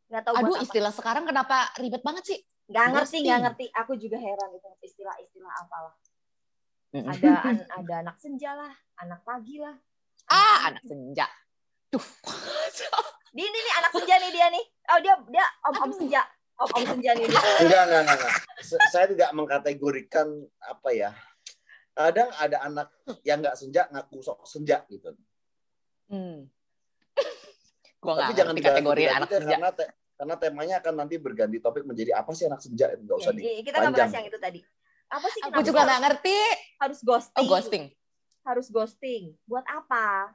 nggak 0.09 0.23
tahu 0.23 0.35
Aduh, 0.39 0.55
buat 0.55 0.63
apa." 0.63 0.65
istilah 0.71 0.93
sekarang 0.95 1.25
kenapa 1.27 1.75
ribet 1.83 2.01
banget 2.07 2.25
sih? 2.31 2.39
Nggak 2.71 2.87
ngerti, 2.95 3.17
nggak 3.27 3.41
ngerti. 3.43 3.65
Aku 3.75 3.93
juga 3.99 4.17
heran 4.23 4.55
itu 4.55 4.69
istilah-istilah 4.87 5.53
apalah. 5.67 5.95
Ada 6.95 7.33
an- 7.43 7.69
ada 7.83 7.95
anak 8.07 8.17
senja 8.23 8.55
lah, 8.55 8.73
anak 9.03 9.21
pagi 9.27 9.59
lah. 9.59 9.75
Ah, 10.31 10.71
anak 10.71 10.87
senja. 10.87 11.27
Tuh. 11.89 12.05
Di 13.29 13.43
ini 13.45 13.59
nih 13.59 13.75
anak 13.79 13.91
senja 13.93 14.15
nih 14.19 14.31
dia 14.33 14.47
nih. 14.51 14.65
Oh 14.89 14.99
dia 15.01 15.15
dia 15.29 15.47
om 15.69 15.75
om 15.79 15.93
senja. 15.93 16.23
Om 16.59 16.69
om 16.75 16.85
senja 16.85 17.11
nih 17.15 17.25
dia. 17.29 17.41
Enggak, 17.63 17.83
enggak, 17.87 18.01
enggak, 18.03 18.17
enggak. 18.19 18.33
Saya 18.91 19.07
tidak 19.09 19.31
mengkategorikan 19.33 20.27
apa 20.61 20.89
ya. 20.93 21.11
Kadang 21.93 22.31
ada 22.35 22.59
anak 22.63 22.89
yang 23.23 23.43
nggak 23.43 23.57
senja 23.59 23.87
ngaku 23.91 24.21
sok 24.21 24.45
senja 24.45 24.85
gitu. 24.87 25.13
Hmm. 26.09 26.47
Gua 28.03 28.15
Tapi 28.23 28.33
jangan 28.39 28.55
kategori 28.55 29.03
anak 29.11 29.29
ya, 29.29 29.39
senja. 29.43 29.51
karena 29.59 29.71
te- 29.75 29.93
karena 30.19 30.35
temanya 30.35 30.75
akan 30.83 30.95
nanti 30.99 31.15
berganti 31.19 31.59
topik 31.59 31.87
menjadi 31.87 32.19
apa 32.19 32.31
sih 32.35 32.47
anak 32.47 32.59
senja 32.59 32.91
itu 32.91 33.03
nggak 33.07 33.19
usah 33.19 33.33
di. 33.35 33.43
Jadi 33.43 33.61
kita 33.67 33.77
nggak 33.79 33.93
bahas 33.95 34.15
yang 34.15 34.27
itu 34.27 34.39
tadi. 34.39 34.61
Apa 35.09 35.27
sih 35.33 35.41
Aku 35.47 35.61
juga 35.65 35.81
nggak 35.89 36.01
ngerti. 36.05 36.39
harus 36.79 36.99
ghosting? 37.03 37.39
Oh, 37.39 37.45
ghosting. 37.49 37.85
Harus 38.45 38.67
ghosting. 38.69 39.23
Buat 39.49 39.65
apa? 39.67 40.35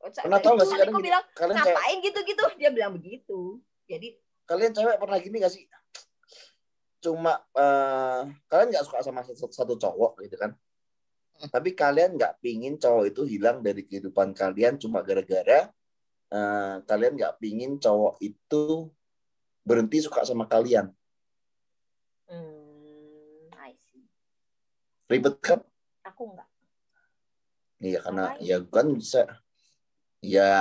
Pernah 0.00 0.40
tahu 0.40 0.56
nggak 0.56 0.68
sih 0.72 0.76
gini, 0.80 1.02
bilang 1.12 1.24
kalian 1.36 1.56
cewek, 1.60 1.76
ngapain 1.76 1.96
gitu-gitu? 2.00 2.42
Dia 2.56 2.70
bilang 2.72 2.92
begitu. 2.96 3.40
Jadi 3.84 4.08
kalian 4.48 4.72
cewek 4.72 4.96
pernah 4.96 5.18
gini 5.20 5.36
nggak 5.36 5.52
sih? 5.52 5.64
Cuma 7.04 7.36
eh, 7.52 8.22
kalian 8.48 8.68
nggak 8.72 8.84
suka 8.88 9.04
sama 9.04 9.20
satu, 9.28 9.52
satu 9.52 9.74
cowok 9.76 10.24
gitu 10.24 10.40
kan? 10.40 10.56
Tapi 11.40 11.76
kalian 11.76 12.16
nggak 12.16 12.40
pingin 12.40 12.80
cowok 12.80 13.12
itu 13.12 13.22
hilang 13.28 13.60
dari 13.60 13.84
kehidupan 13.84 14.32
kalian 14.32 14.80
cuma 14.80 15.04
gara-gara 15.04 15.68
eh, 16.32 16.76
kalian 16.88 17.20
nggak 17.20 17.36
pingin 17.36 17.76
cowok 17.76 18.16
itu 18.24 18.88
berhenti 19.60 20.00
suka 20.00 20.24
sama 20.24 20.48
kalian. 20.48 20.88
hmm, 22.24 23.52
I 23.52 23.76
see. 23.84 24.08
Ribet 25.12 25.36
kan? 25.44 25.60
Aku 26.08 26.32
enggak. 26.32 26.48
Iya 27.80 27.98
karena 28.04 28.24
ya 28.40 28.60
kan 28.64 28.92
bisa 28.92 29.24
ya 30.20 30.52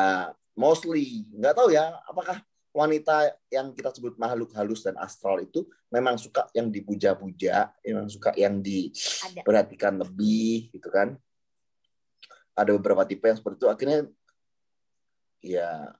mostly 0.55 1.27
nggak 1.35 1.55
tahu 1.55 1.71
ya 1.75 1.99
apakah 2.07 2.43
wanita 2.69 3.33
yang 3.49 3.73
kita 3.73 3.89
sebut 3.91 4.15
makhluk 4.15 4.53
halus 4.53 4.85
dan 4.85 4.95
astral 5.01 5.41
itu 5.41 5.65
memang 5.89 6.15
suka 6.21 6.45
yang 6.53 6.69
dipuja-puja, 6.69 7.73
memang 7.81 8.07
suka 8.07 8.31
yang 8.37 8.61
diperhatikan 8.61 9.97
lebih 9.97 10.69
gitu 10.69 10.89
kan. 10.93 11.17
Ada 12.53 12.75
beberapa 12.77 13.03
tipe 13.07 13.25
yang 13.25 13.39
seperti 13.39 13.65
itu 13.65 13.69
akhirnya 13.71 13.99
ya 15.39 15.95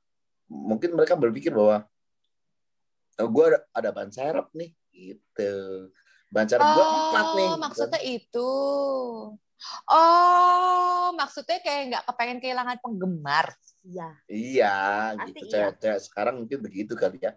mungkin 0.52 0.94
mereka 0.94 1.16
berpikir 1.16 1.56
bahwa 1.56 1.88
oh, 3.18 3.30
gue 3.30 3.46
ada, 3.56 3.60
ada 3.74 3.90
ban 3.90 4.10
serep 4.14 4.48
nih 4.54 4.72
gitu. 4.94 5.54
Ban 6.30 6.46
serep 6.46 6.64
gue 6.64 6.86
empat 6.86 7.28
nih. 7.34 7.50
Oh, 7.50 7.50
gitu 7.50 7.58
kan. 7.58 7.64
maksudnya 7.66 8.02
itu. 8.06 8.50
Oh, 9.90 11.12
maksudnya 11.16 11.60
kayak 11.60 11.82
nggak 11.92 12.04
kepengen 12.08 12.40
kehilangan 12.40 12.78
penggemar. 12.80 13.52
Iya. 13.84 14.10
Iya, 14.28 14.76
Pasti 15.16 15.30
gitu. 15.32 15.46
iya. 15.46 15.52
Cewek-cewek 15.52 16.00
sekarang 16.08 16.36
mungkin 16.44 16.60
begitu 16.64 16.94
kali 16.96 17.20
ya. 17.20 17.36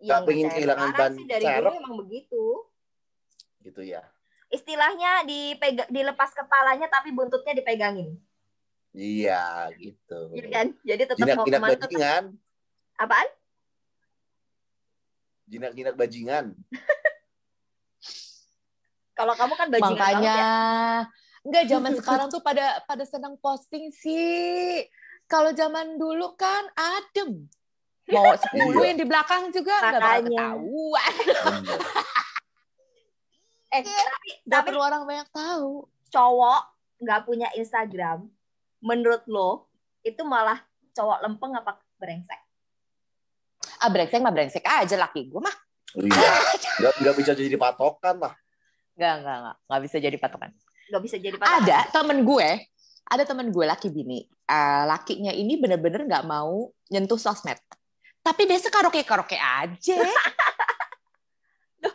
Iya, 0.00 0.04
Nggak 0.04 0.20
pengen 0.28 0.48
kehilangan 0.52 0.90
ban 0.92 1.12
sih 1.16 1.26
dari 1.28 1.44
dulu 1.44 1.70
emang 1.72 1.94
begitu. 2.04 2.42
Gitu 3.64 3.82
ya. 3.84 4.02
Istilahnya 4.52 5.24
dipega- 5.24 5.88
dilepas 5.88 6.30
kepalanya 6.36 6.86
tapi 6.92 7.10
buntutnya 7.10 7.56
dipegangin. 7.56 8.20
Iya, 8.94 9.72
gitu. 9.74 10.30
Iya 10.36 10.46
kan? 10.52 10.66
Jadi 10.86 11.02
tetap 11.10 11.26
ke 11.26 11.34
mana 11.34 11.74
tetap. 11.74 11.90
bajingan. 11.90 12.24
Apaan? 12.94 13.28
Jinak-jinak 15.50 15.94
bajingan. 15.98 16.54
Kalau 19.14 19.32
kamu 19.32 19.54
kan 19.54 19.68
bajingan 19.68 19.94
banget 19.94 20.02
Makanya 20.18 20.36
ya. 20.36 20.52
nggak 21.44 21.64
zaman 21.66 21.92
sekarang 21.94 22.26
tuh 22.28 22.40
pada 22.40 22.82
pada 22.82 23.04
senang 23.04 23.34
posting 23.36 23.88
sih. 23.88 24.82
Kalau 25.24 25.50
zaman 25.52 25.94
dulu 25.94 26.34
kan 26.34 26.66
adem. 26.74 27.46
Mau 28.06 28.26
10 28.36 28.58
Iya. 28.74 28.84
yang 28.84 28.98
di 28.98 29.06
belakang 29.06 29.48
juga 29.48 29.72
nggak 29.72 29.92
bakal 29.94 30.02
Makanya. 30.20 30.28
ketahuan. 30.28 31.12
Bener. 31.16 31.80
Eh, 33.70 33.82
tapi, 33.82 34.30
Nggak 34.40 34.54
tapi 34.54 34.66
perlu 34.70 34.80
orang 34.80 35.02
banyak 35.02 35.28
tahu. 35.30 35.82
cowok 36.06 36.62
nggak 36.96 37.20
punya 37.26 37.50
Instagram, 37.52 38.30
menurut 38.78 39.26
lo 39.26 39.66
itu 40.00 40.22
malah 40.22 40.62
cowok 40.92 41.18
lempeng 41.20 41.50
apa 41.52 41.82
brengsek? 41.98 42.38
Ah 43.76 43.90
brengsek 43.90 44.22
mah 44.22 44.30
brengsek 44.30 44.62
aja 44.62 44.94
laki 44.94 45.26
gue 45.26 45.42
mah. 45.42 45.56
Iya. 45.92 46.30
Nggak, 46.78 46.92
nggak 47.02 47.14
bisa 47.18 47.32
jadi 47.34 47.56
patokan 47.56 48.22
lah. 48.22 48.34
Nggak, 48.94 49.14
nggak, 49.20 49.36
nggak. 49.40 49.56
Nggak 49.66 49.80
bisa 49.82 49.96
jadi 49.98 50.16
patokan. 50.16 50.50
Nggak 50.90 51.02
bisa 51.02 51.16
jadi 51.18 51.34
patokan. 51.34 51.54
Ada 51.62 51.78
temen 51.90 52.18
gue, 52.22 52.48
ada 53.04 53.22
temen 53.24 53.46
gue 53.50 53.64
laki 53.64 53.88
bini. 53.88 54.20
Eh, 54.44 54.82
lakinya 54.84 55.30
ini 55.30 55.56
bener-bener 55.56 56.04
nggak 56.04 56.24
mau 56.24 56.68
nyentuh 56.88 57.16
sosmed. 57.16 57.56
Tapi 58.20 58.42
biasa 58.44 58.68
karaoke-karaoke 58.68 59.36
aja. 59.36 59.98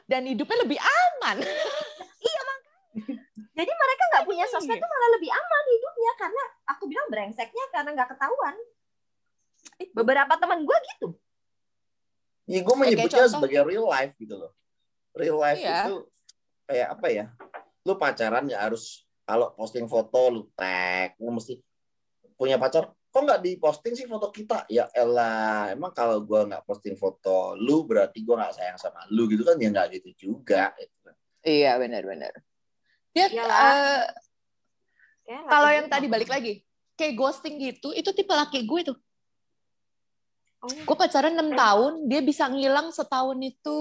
Dan 0.10 0.26
hidupnya 0.26 0.58
lebih 0.62 0.78
aman. 0.78 1.38
Jadi 3.60 3.72
mereka 3.72 4.04
nggak 4.14 4.26
punya 4.26 4.46
Iya. 4.46 4.52
sosmed 4.54 4.78
itu 4.78 4.88
malah 4.88 5.10
lebih 5.20 5.30
aman 5.30 5.64
hidupnya 5.68 6.12
karena 6.16 6.44
aku 6.66 6.84
bilang 6.88 7.08
brengseknya 7.10 7.66
karena 7.72 7.90
nggak 7.92 8.10
ketahuan. 8.14 8.56
Beberapa 9.92 10.34
teman 10.38 10.60
gue 10.64 10.78
gitu. 10.94 11.08
Ya, 12.50 12.66
gue 12.66 12.76
menyebutnya 12.76 13.30
sebagai 13.30 13.62
real 13.62 13.86
life 13.86 14.14
gitu 14.18 14.36
loh. 14.36 14.52
Real 15.14 15.38
life 15.38 15.60
Iya. 15.60 15.86
itu 15.86 15.96
kayak 16.70 16.88
apa 16.94 17.08
ya? 17.10 17.26
Lu 17.82 17.98
pacaran 17.98 18.46
nggak 18.46 18.62
harus 18.70 19.10
kalau 19.26 19.54
posting 19.58 19.90
foto 19.90 20.22
lu 20.30 20.42
tag 20.54 21.18
lu 21.18 21.34
mesti 21.34 21.58
punya 22.38 22.58
pacar 22.62 22.90
kok 23.10 23.22
nggak 23.26 23.42
diposting 23.46 23.94
sih 23.94 24.06
foto 24.10 24.30
kita 24.30 24.66
ya 24.70 24.90
elah 24.94 25.70
emang 25.74 25.94
kalau 25.94 26.22
gue 26.22 26.42
nggak 26.50 26.66
posting 26.66 26.98
foto 26.98 27.54
lu 27.58 27.86
berarti 27.86 28.26
gue 28.26 28.34
nggak 28.34 28.54
sayang 28.58 28.78
sama 28.82 29.06
lu 29.14 29.30
gitu 29.30 29.46
kan 29.46 29.58
ya 29.58 29.70
nggak 29.70 30.02
gitu 30.02 30.10
juga 30.30 30.74
gitu. 30.78 30.98
Kan. 31.06 31.16
iya 31.46 31.78
benar-benar 31.82 32.34
dia 33.14 33.26
uh, 33.34 34.06
kalau 35.50 35.70
yang 35.74 35.90
tadi 35.90 36.06
balik 36.06 36.30
lagi 36.30 36.62
kayak 36.98 37.18
ghosting 37.18 37.58
gitu 37.58 37.94
itu 37.94 38.10
tipe 38.14 38.34
laki 38.34 38.66
gue 38.66 38.94
tuh 38.94 38.98
Oh. 40.60 40.68
Gue 40.68 40.92
pacaran 40.92 41.32
6 41.32 41.56
tahun, 41.56 41.94
dia 42.12 42.20
bisa 42.20 42.44
ngilang 42.52 42.92
setahun 42.92 43.40
itu 43.40 43.80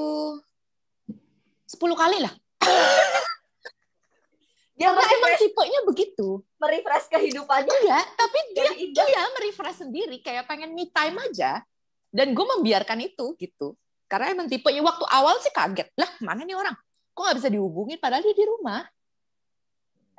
10 1.66 1.74
kali 1.74 2.22
lah. 2.22 2.30
Ya, 4.78 4.94
Karena 4.94 5.10
emang 5.10 5.34
tipenya 5.42 5.80
begitu. 5.90 6.28
Merefresh 6.62 7.10
kehidupannya. 7.10 7.66
Enggak, 7.66 8.06
tapi 8.14 8.38
dia 8.54 8.70
dia 8.94 9.22
merefresh 9.34 9.82
sendiri, 9.82 10.22
kayak 10.22 10.46
pengen 10.46 10.70
me 10.70 10.86
time 10.86 11.18
aja. 11.18 11.66
Dan 12.14 12.30
gue 12.30 12.46
membiarkan 12.46 13.02
itu 13.02 13.34
gitu. 13.42 13.74
Karena 14.06 14.30
emang 14.30 14.46
tipenya 14.46 14.80
waktu 14.86 15.04
awal 15.10 15.42
sih 15.42 15.50
kaget. 15.50 15.90
Lah, 15.98 16.08
mana 16.22 16.46
nih 16.46 16.54
orang? 16.54 16.78
Kok 17.12 17.20
nggak 17.26 17.38
bisa 17.42 17.50
dihubungin 17.50 17.98
padahal 17.98 18.22
dia 18.22 18.32
di 18.38 18.46
rumah? 18.46 18.86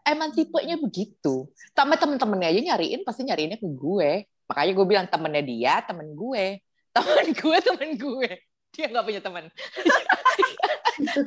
Emang 0.03 0.35
tipenya 0.35 0.75
begitu. 0.75 1.47
Sama 1.71 1.95
temen-temennya 1.95 2.51
aja 2.51 2.61
nyariin, 2.75 3.01
pasti 3.07 3.23
nyariinnya 3.23 3.63
ke 3.63 3.67
gue. 3.71 4.27
Makanya 4.51 4.71
gue 4.75 4.85
bilang 4.85 5.07
temennya 5.07 5.43
dia, 5.47 5.73
temen 5.87 6.11
gue. 6.11 6.59
Temen 6.99 7.37
gue, 7.37 7.57
temen 7.61 7.89
gue. 8.01 8.29
Dia 8.73 8.89
nggak 8.89 9.05
punya 9.05 9.21
teman. 9.21 9.45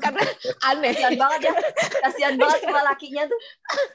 Karena 0.02 0.22
aneh. 0.68 0.92
Kasian 0.92 1.14
banget 1.16 1.40
ya. 1.48 1.52
Kasian 2.04 2.34
banget 2.36 2.58
sama 2.64 2.80
lakinya 2.84 3.22
tuh. 3.28 3.40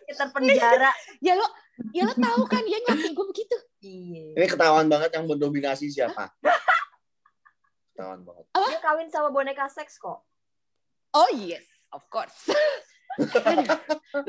Kita 0.10 0.26
penjara. 0.34 0.92
Ya 1.22 1.34
lo, 1.38 1.48
ya 1.94 2.04
lo 2.06 2.14
tahu 2.18 2.42
kan 2.50 2.64
dia 2.66 2.80
nyakin 2.86 3.12
gue 3.14 3.26
begitu. 3.30 3.58
Iya. 3.82 4.26
Ini 4.38 4.48
ketahuan 4.50 4.88
banget 4.90 5.12
yang 5.14 5.26
mendominasi 5.30 5.90
siapa. 5.94 6.34
ketahuan 7.94 8.22
banget. 8.26 8.46
Apa? 8.54 8.68
Dia 8.70 8.80
kawin 8.82 9.10
sama 9.10 9.30
boneka 9.30 9.70
seks 9.70 9.98
kok. 9.98 10.22
Oh 11.16 11.30
yes, 11.34 11.66
of 11.94 12.04
course. 12.14 12.50
aduh, 13.18 13.66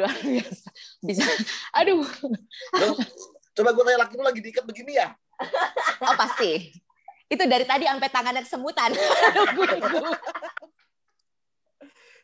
luar 0.00 0.16
biasa. 0.24 0.68
Bisa. 1.04 1.28
Aduh. 1.76 2.06
Coba 3.52 3.74
gue 3.74 3.84
tanya 3.84 4.00
laki 4.06 4.14
lu 4.16 4.24
lagi 4.24 4.40
diikat 4.40 4.64
begini 4.64 4.96
ya? 4.96 5.12
Oh 6.00 6.14
pasti. 6.16 6.72
Itu 7.28 7.44
dari 7.44 7.68
tadi 7.68 7.84
sampai 7.84 8.08
tangannya 8.08 8.42
kesemutan. 8.46 8.88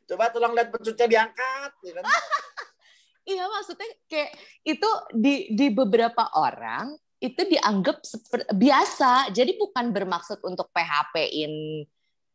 Coba 0.05 0.31
tolong 0.31 0.53
lihat 0.53 0.69
pecutnya 0.71 1.07
diangkat. 1.07 1.71
Ya 1.85 1.93
kan? 2.01 2.05
iya 3.33 3.45
maksudnya 3.49 3.89
kayak 4.05 4.31
itu 4.69 4.91
di 5.17 5.35
di 5.57 5.67
beberapa 5.73 6.29
orang 6.37 6.93
itu 7.21 7.41
dianggap 7.45 8.05
biasa. 8.53 9.33
Jadi 9.33 9.57
bukan 9.57 9.91
bermaksud 9.91 10.45
untuk 10.45 10.69
PHP-in 10.73 11.85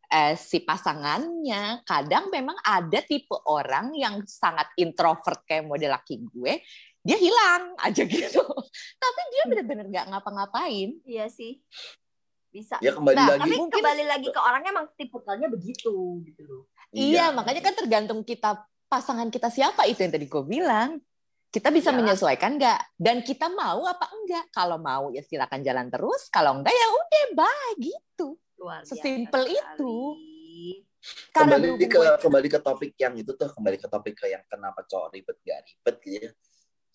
eh, 0.09 0.33
si 0.33 0.65
pasangannya. 0.65 1.85
Kadang 1.85 2.33
memang 2.33 2.57
ada 2.65 2.99
tipe 3.05 3.37
orang 3.45 3.93
yang 3.93 4.25
sangat 4.25 4.73
introvert 4.81 5.45
kayak 5.45 5.69
model 5.69 5.93
laki 5.93 6.21
gue 6.25 6.65
dia 6.99 7.17
hilang 7.17 7.73
aja 7.79 8.03
gitu. 8.03 8.43
Tapi 9.03 9.21
dia 9.31 9.43
benar-benar 9.47 9.85
nggak 9.87 10.07
ngapa-ngapain. 10.11 10.99
Iya 11.07 11.31
sih. 11.31 11.63
Bisa. 12.49 12.81
Ya 12.83 12.91
kembali 12.91 13.15
nah, 13.15 13.27
lagi. 13.37 13.41
Tapi 13.45 13.55
mungkin 13.55 13.79
kembali 13.79 14.05
lagi 14.09 14.27
ke 14.33 14.39
orangnya 14.41 14.71
emang 14.73 14.87
tipikalnya 14.97 15.47
begitu 15.47 16.19
gitu 16.25 16.41
loh. 16.43 16.63
Iya, 16.89 17.05
iya, 17.05 17.25
makanya 17.29 17.61
kan 17.61 17.75
tergantung 17.77 18.25
kita 18.25 18.65
pasangan 18.89 19.29
kita 19.29 19.53
siapa 19.53 19.85
itu 19.85 20.01
yang 20.01 20.13
tadi 20.13 20.25
gue 20.25 20.43
bilang. 20.45 20.97
Kita 21.49 21.73
bisa 21.73 21.89
ya. 21.89 21.97
menyesuaikan 21.97 22.61
nggak? 22.61 22.93
Dan 22.93 23.25
kita 23.25 23.49
mau 23.49 23.81
apa 23.89 24.05
enggak? 24.13 24.53
Kalau 24.53 24.77
mau 24.77 25.09
ya 25.09 25.25
silakan 25.25 25.65
jalan 25.65 25.89
terus. 25.89 26.29
Kalau 26.29 26.61
enggak 26.61 26.73
ya 26.73 26.87
udah 26.93 27.25
bye 27.33 27.73
gitu. 27.81 28.37
Sesimpel 28.85 29.57
itu. 29.57 29.93
Karena 31.33 31.57
kembali 31.57 31.87
ke 31.89 31.99
kembali 32.21 32.47
ke 32.51 32.59
topik 32.59 32.91
yang 32.99 33.15
itu 33.17 33.31
tuh 33.33 33.49
kembali 33.49 33.77
ke 33.79 33.87
topik 33.87 34.13
ke 34.19 34.25
yang 34.29 34.43
kenapa 34.51 34.83
cowok 34.83 35.15
ribet 35.15 35.39
gak 35.47 35.63
ribet 35.63 35.95
gitu 36.03 36.17
ya 36.19 36.31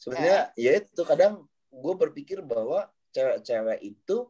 sebenarnya 0.04 0.38
eh. 0.52 0.61
ya 0.61 0.70
itu 0.85 1.02
kadang 1.09 1.48
gue 1.72 1.94
berpikir 1.96 2.44
bahwa 2.44 2.85
cewek-cewek 3.16 3.80
itu 3.80 4.28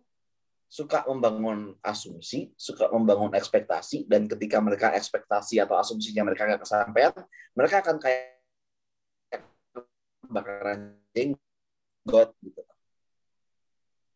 suka 0.75 1.07
membangun 1.07 1.79
asumsi, 1.87 2.51
suka 2.59 2.91
membangun 2.91 3.31
ekspektasi, 3.39 4.11
dan 4.11 4.27
ketika 4.27 4.59
mereka 4.59 4.91
ekspektasi 4.91 5.63
atau 5.63 5.79
asumsinya 5.79 6.27
mereka 6.27 6.51
nggak 6.51 6.67
kesampaian, 6.67 7.15
mereka 7.55 7.79
akan 7.87 8.03
kayak 8.03 8.35
bakaran 10.27 10.99
jenggot 11.15 12.35
gitu. 12.43 12.59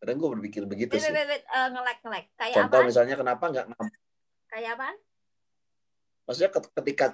Kadang 0.03 0.15
gue 0.19 0.29
berpikir 0.35 0.67
begitu 0.67 0.99
sih. 0.99 1.07
Wait, 1.07 1.47
uh, 1.47 1.71
ngelek 1.71 2.03
ngelek. 2.03 2.25
Kayak 2.35 2.55
Contoh 2.59 2.79
apa? 2.83 2.87
misalnya 2.91 3.15
kenapa 3.15 3.45
nggak? 3.47 3.65
Kayak 4.51 4.71
apa? 4.75 4.87
Maksudnya 6.27 6.51
ketika 6.51 7.05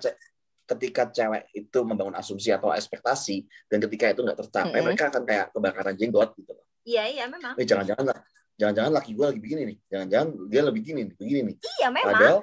ketika 0.65 1.03
cewek 1.13 1.53
itu 1.53 1.79
membangun 1.86 2.17
asumsi 2.17 2.49
atau 2.49 2.73
ekspektasi 2.73 3.45
dan 3.69 3.77
ketika 3.77 4.10
itu 4.10 4.25
nggak 4.25 4.41
tercapai 4.41 4.73
mm 4.73 4.73
-hmm. 4.73 4.86
mereka 4.89 5.03
akan 5.13 5.21
kayak 5.21 5.45
kebakaran 5.53 5.93
jenggot 5.93 6.34
gitu. 6.34 6.53
Iya 6.86 7.03
iya 7.13 7.25
memang. 7.29 7.53
Eh, 7.62 7.65
jangan-jangan 7.65 8.25
jangan-jangan 8.56 8.91
laki 8.96 9.12
gue 9.15 9.26
lagi 9.26 9.41
begini 9.41 9.62
nih, 9.74 9.78
jangan-jangan 9.91 10.28
dia 10.48 10.62
lebih 10.63 10.82
gini 10.84 11.00
nih, 11.08 11.15
begini 11.15 11.41
nih. 11.52 11.56
Iya 11.60 11.88
memang. 11.91 12.08
Padahal, 12.12 12.39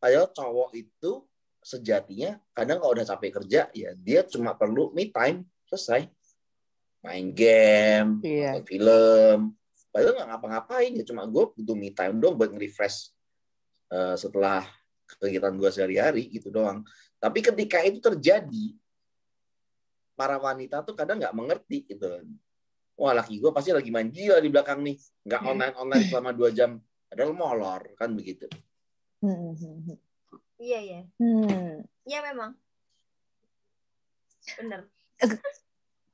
padahal 0.00 0.28
cowok 0.32 0.70
itu 0.76 1.12
sejatinya 1.60 2.40
kadang 2.56 2.80
kalau 2.80 2.96
udah 2.96 3.04
capek 3.04 3.30
kerja 3.36 3.68
ya 3.76 3.92
dia 3.92 4.24
cuma 4.24 4.56
perlu 4.56 4.96
me 4.96 5.12
time 5.12 5.44
selesai 5.68 6.08
main 7.04 7.32
game, 7.32 8.20
iya. 8.24 8.56
main 8.56 8.64
film, 8.64 9.38
padahal 9.92 10.12
nggak 10.16 10.28
ngapa-ngapain 10.32 10.92
ya 10.96 11.04
cuma 11.04 11.24
gue 11.28 11.44
butuh 11.56 11.76
me 11.76 11.92
time 11.92 12.16
dong 12.20 12.36
buat 12.36 12.52
nge-refresh 12.52 13.12
uh, 13.92 14.16
setelah 14.16 14.64
kegiatan 15.20 15.52
gue 15.56 15.70
sehari-hari 15.72 16.28
gitu 16.32 16.52
doang. 16.52 16.84
Tapi 17.20 17.44
ketika 17.44 17.84
itu 17.84 18.00
terjadi, 18.00 18.76
para 20.20 20.36
wanita 20.36 20.84
tuh 20.84 20.92
kadang 20.92 21.16
nggak 21.16 21.32
mengerti 21.32 21.88
gitu. 21.88 22.20
Wah 23.00 23.16
laki 23.16 23.40
gue 23.40 23.48
pasti 23.48 23.72
lagi 23.72 23.88
main 23.88 24.12
gila 24.12 24.44
di 24.44 24.52
belakang 24.52 24.84
nih, 24.84 25.00
nggak 25.24 25.40
hmm. 25.40 25.50
online 25.56 25.74
online 25.80 26.04
selama 26.12 26.30
dua 26.36 26.52
jam, 26.52 26.76
padahal 27.08 27.32
molor 27.32 27.82
kan 27.96 28.12
begitu. 28.12 28.44
Hmm, 29.24 29.56
iya 30.60 30.78
iya. 30.84 31.00
Hmm. 31.16 31.80
Iya 32.04 32.20
memang. 32.28 32.52
Bener. 34.60 34.84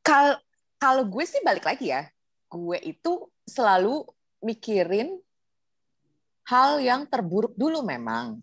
Kalau 0.07 0.38
kalau 0.79 1.03
gue 1.11 1.25
sih 1.27 1.42
balik 1.42 1.66
lagi 1.66 1.90
ya, 1.90 2.07
gue 2.46 2.79
itu 2.87 3.27
selalu 3.42 4.07
mikirin 4.46 5.18
hal 6.46 6.79
yang 6.79 7.03
terburuk 7.11 7.59
dulu 7.59 7.83
memang. 7.83 8.38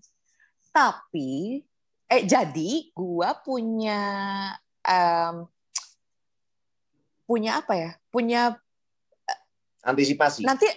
Tapi 0.76 1.64
eh 2.12 2.24
jadi 2.28 2.92
gua 2.92 3.34
punya 3.40 4.02
um, 4.84 5.48
punya 7.34 7.66
apa 7.66 7.74
ya? 7.74 7.92
Punya 8.14 8.42
eh, 9.26 9.40
antisipasi. 9.90 10.46
Nanti 10.46 10.70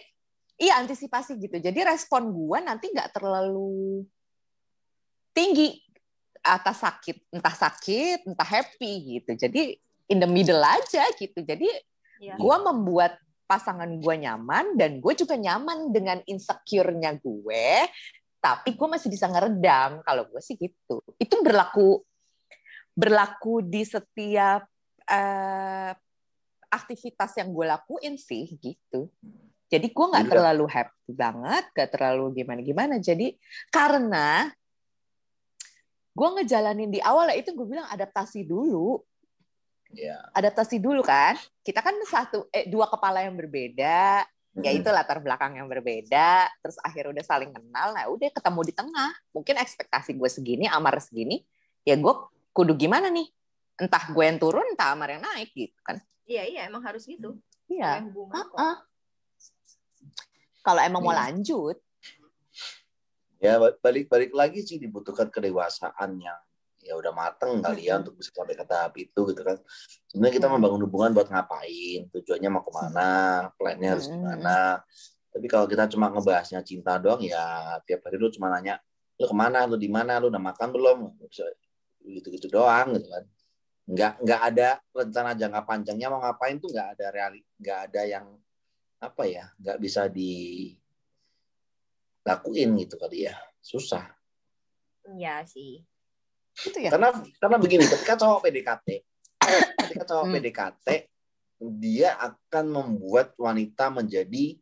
iya 0.56 0.80
antisipasi 0.80 1.36
gitu. 1.36 1.60
Jadi 1.60 1.84
respon 1.84 2.32
gua 2.32 2.64
nanti 2.64 2.88
nggak 2.88 3.12
terlalu 3.12 4.08
tinggi 5.36 5.76
atas 6.40 6.80
sakit, 6.80 7.36
entah 7.36 7.52
sakit, 7.52 8.24
entah 8.24 8.48
happy 8.48 9.20
gitu. 9.20 9.36
Jadi 9.36 9.76
in 10.08 10.16
the 10.16 10.28
middle 10.30 10.64
aja 10.64 11.04
gitu. 11.20 11.44
Jadi 11.44 11.68
ya. 12.24 12.40
gua 12.40 12.64
membuat 12.72 13.20
pasangan 13.46 13.86
gue 13.86 14.14
nyaman 14.26 14.74
dan 14.74 14.98
gue 14.98 15.12
juga 15.14 15.38
nyaman 15.38 15.94
dengan 15.94 16.18
insecure-nya 16.26 17.14
gue 17.14 17.86
tapi 18.42 18.74
gue 18.74 18.88
masih 18.90 19.06
bisa 19.06 19.30
ngeredam 19.30 20.02
kalau 20.02 20.26
gue 20.26 20.42
sih 20.42 20.58
gitu 20.58 20.98
itu 21.14 21.34
berlaku 21.46 22.02
berlaku 22.90 23.62
di 23.62 23.86
setiap 23.86 24.66
uh, 25.06 25.92
aktivitas 26.70 27.36
yang 27.38 27.54
gue 27.54 27.66
lakuin 27.66 28.14
sih 28.18 28.56
gitu. 28.58 29.10
Jadi 29.66 29.90
gue 29.90 30.06
nggak 30.06 30.26
iya. 30.26 30.32
terlalu 30.32 30.64
happy 30.70 31.10
banget 31.10 31.64
gak 31.74 31.90
terlalu 31.90 32.38
gimana 32.38 32.60
gimana 32.62 32.94
jadi 33.02 33.34
karena 33.74 34.46
gue 36.16 36.28
ngejalanin 36.38 36.88
di 36.88 37.02
awal 37.02 37.34
itu 37.34 37.52
gue 37.52 37.66
bilang 37.66 37.86
adaptasi 37.90 38.46
dulu. 38.46 39.02
Yeah. 39.94 40.18
adaptasi 40.34 40.82
dulu 40.82 41.02
kan. 41.06 41.38
Kita 41.62 41.78
kan 41.78 41.94
satu 42.02 42.50
eh 42.50 42.66
dua 42.66 42.90
kepala 42.90 43.22
yang 43.22 43.38
berbeda. 43.38 44.26
Ya 44.56 44.72
itu 44.72 44.88
latar 44.88 45.20
belakang 45.20 45.54
yang 45.60 45.68
berbeda. 45.68 46.48
Terus 46.64 46.80
akhir 46.80 47.12
udah 47.12 47.22
saling 47.22 47.52
kenal 47.52 47.92
nah 47.94 48.08
udah 48.08 48.32
ketemu 48.32 48.60
di 48.66 48.72
tengah. 48.74 49.12
Mungkin 49.30 49.54
ekspektasi 49.60 50.16
gue 50.16 50.30
segini 50.32 50.66
Amar 50.66 50.98
segini. 50.98 51.44
Ya 51.86 51.94
gue 51.94 52.14
kudu 52.56 52.74
gimana 52.74 53.12
nih 53.12 53.28
entah 53.76 54.04
gue 54.08 54.24
yang 54.24 54.40
turun 54.40 54.66
entah 54.72 54.96
Amar 54.96 55.12
yang 55.12 55.22
naik 55.22 55.52
gitu 55.52 55.76
kan. 55.84 56.00
Iya 56.26 56.42
iya 56.48 56.60
emang 56.66 56.82
harus 56.82 57.04
gitu. 57.04 57.36
Iya. 57.68 58.02
Kalau 60.64 60.80
emang 60.82 61.02
mau 61.04 61.14
iya. 61.14 61.20
lanjut. 61.28 61.76
Ya 63.36 63.60
balik 63.60 64.08
balik 64.08 64.32
lagi 64.32 64.64
sih 64.64 64.80
dibutuhkan 64.80 65.28
kedewasaan 65.28 66.18
yang 66.18 66.40
ya 66.80 66.94
udah 66.94 67.12
mateng 67.12 67.58
kali 67.60 67.90
ya 67.90 67.98
untuk 67.98 68.14
bisa 68.16 68.30
sampai 68.32 68.56
ke 68.56 68.64
tahap 68.64 68.96
itu 68.96 69.20
gitu 69.28 69.42
kan. 69.44 69.60
Sebenarnya 70.08 70.34
kita 70.40 70.48
membangun 70.48 70.82
hubungan 70.88 71.12
buat 71.12 71.28
ngapain 71.28 72.08
tujuannya 72.10 72.48
mau 72.48 72.64
ke 72.64 72.72
mana 72.72 73.10
plannya 73.60 73.88
harus 73.92 74.08
gimana. 74.08 74.80
Tapi 75.30 75.46
kalau 75.52 75.68
kita 75.68 75.84
cuma 75.92 76.08
ngebahasnya 76.08 76.64
cinta 76.64 76.96
doang 76.96 77.20
ya 77.20 77.76
tiap 77.84 78.08
hari 78.08 78.16
lu 78.16 78.32
cuma 78.32 78.48
nanya 78.48 78.80
lu 79.20 79.28
ke 79.28 79.36
mana? 79.36 79.68
Lu 79.68 79.76
di 79.76 79.92
mana? 79.92 80.16
Lu 80.16 80.32
udah 80.32 80.40
makan 80.40 80.68
belum? 80.72 80.98
Gitu 82.06 82.26
gitu 82.32 82.46
doang 82.48 82.96
gitu 82.96 83.12
kan 83.12 83.26
nggak 83.86 84.18
nggak 84.18 84.40
ada 84.42 84.82
rencana 84.90 85.38
jangka 85.38 85.62
panjangnya 85.62 86.10
mau 86.10 86.18
ngapain 86.18 86.58
tuh 86.58 86.74
nggak 86.74 86.98
ada 86.98 87.06
reali 87.14 87.38
nggak 87.62 87.78
ada 87.86 88.02
yang 88.02 88.26
apa 88.98 89.22
ya 89.30 89.46
nggak 89.62 89.78
bisa 89.78 90.10
dilakuin 90.10 90.74
gitu 92.82 92.98
kali 92.98 93.30
ya. 93.30 93.38
Susah. 93.62 94.10
Iya 95.06 95.46
sih. 95.46 95.86
Itu 96.56 96.78
ya? 96.82 96.90
Karena 96.90 97.14
karena 97.38 97.56
begini 97.62 97.86
ketika 97.86 98.18
cowok 98.18 98.42
PDKT 98.48 99.06
ketika 99.86 100.04
cowok 100.04 100.24
hmm. 100.26 100.34
PDKT 100.34 100.86
dia 101.80 102.10
akan 102.20 102.64
membuat 102.68 103.32
wanita 103.40 103.88
menjadi 103.88 104.60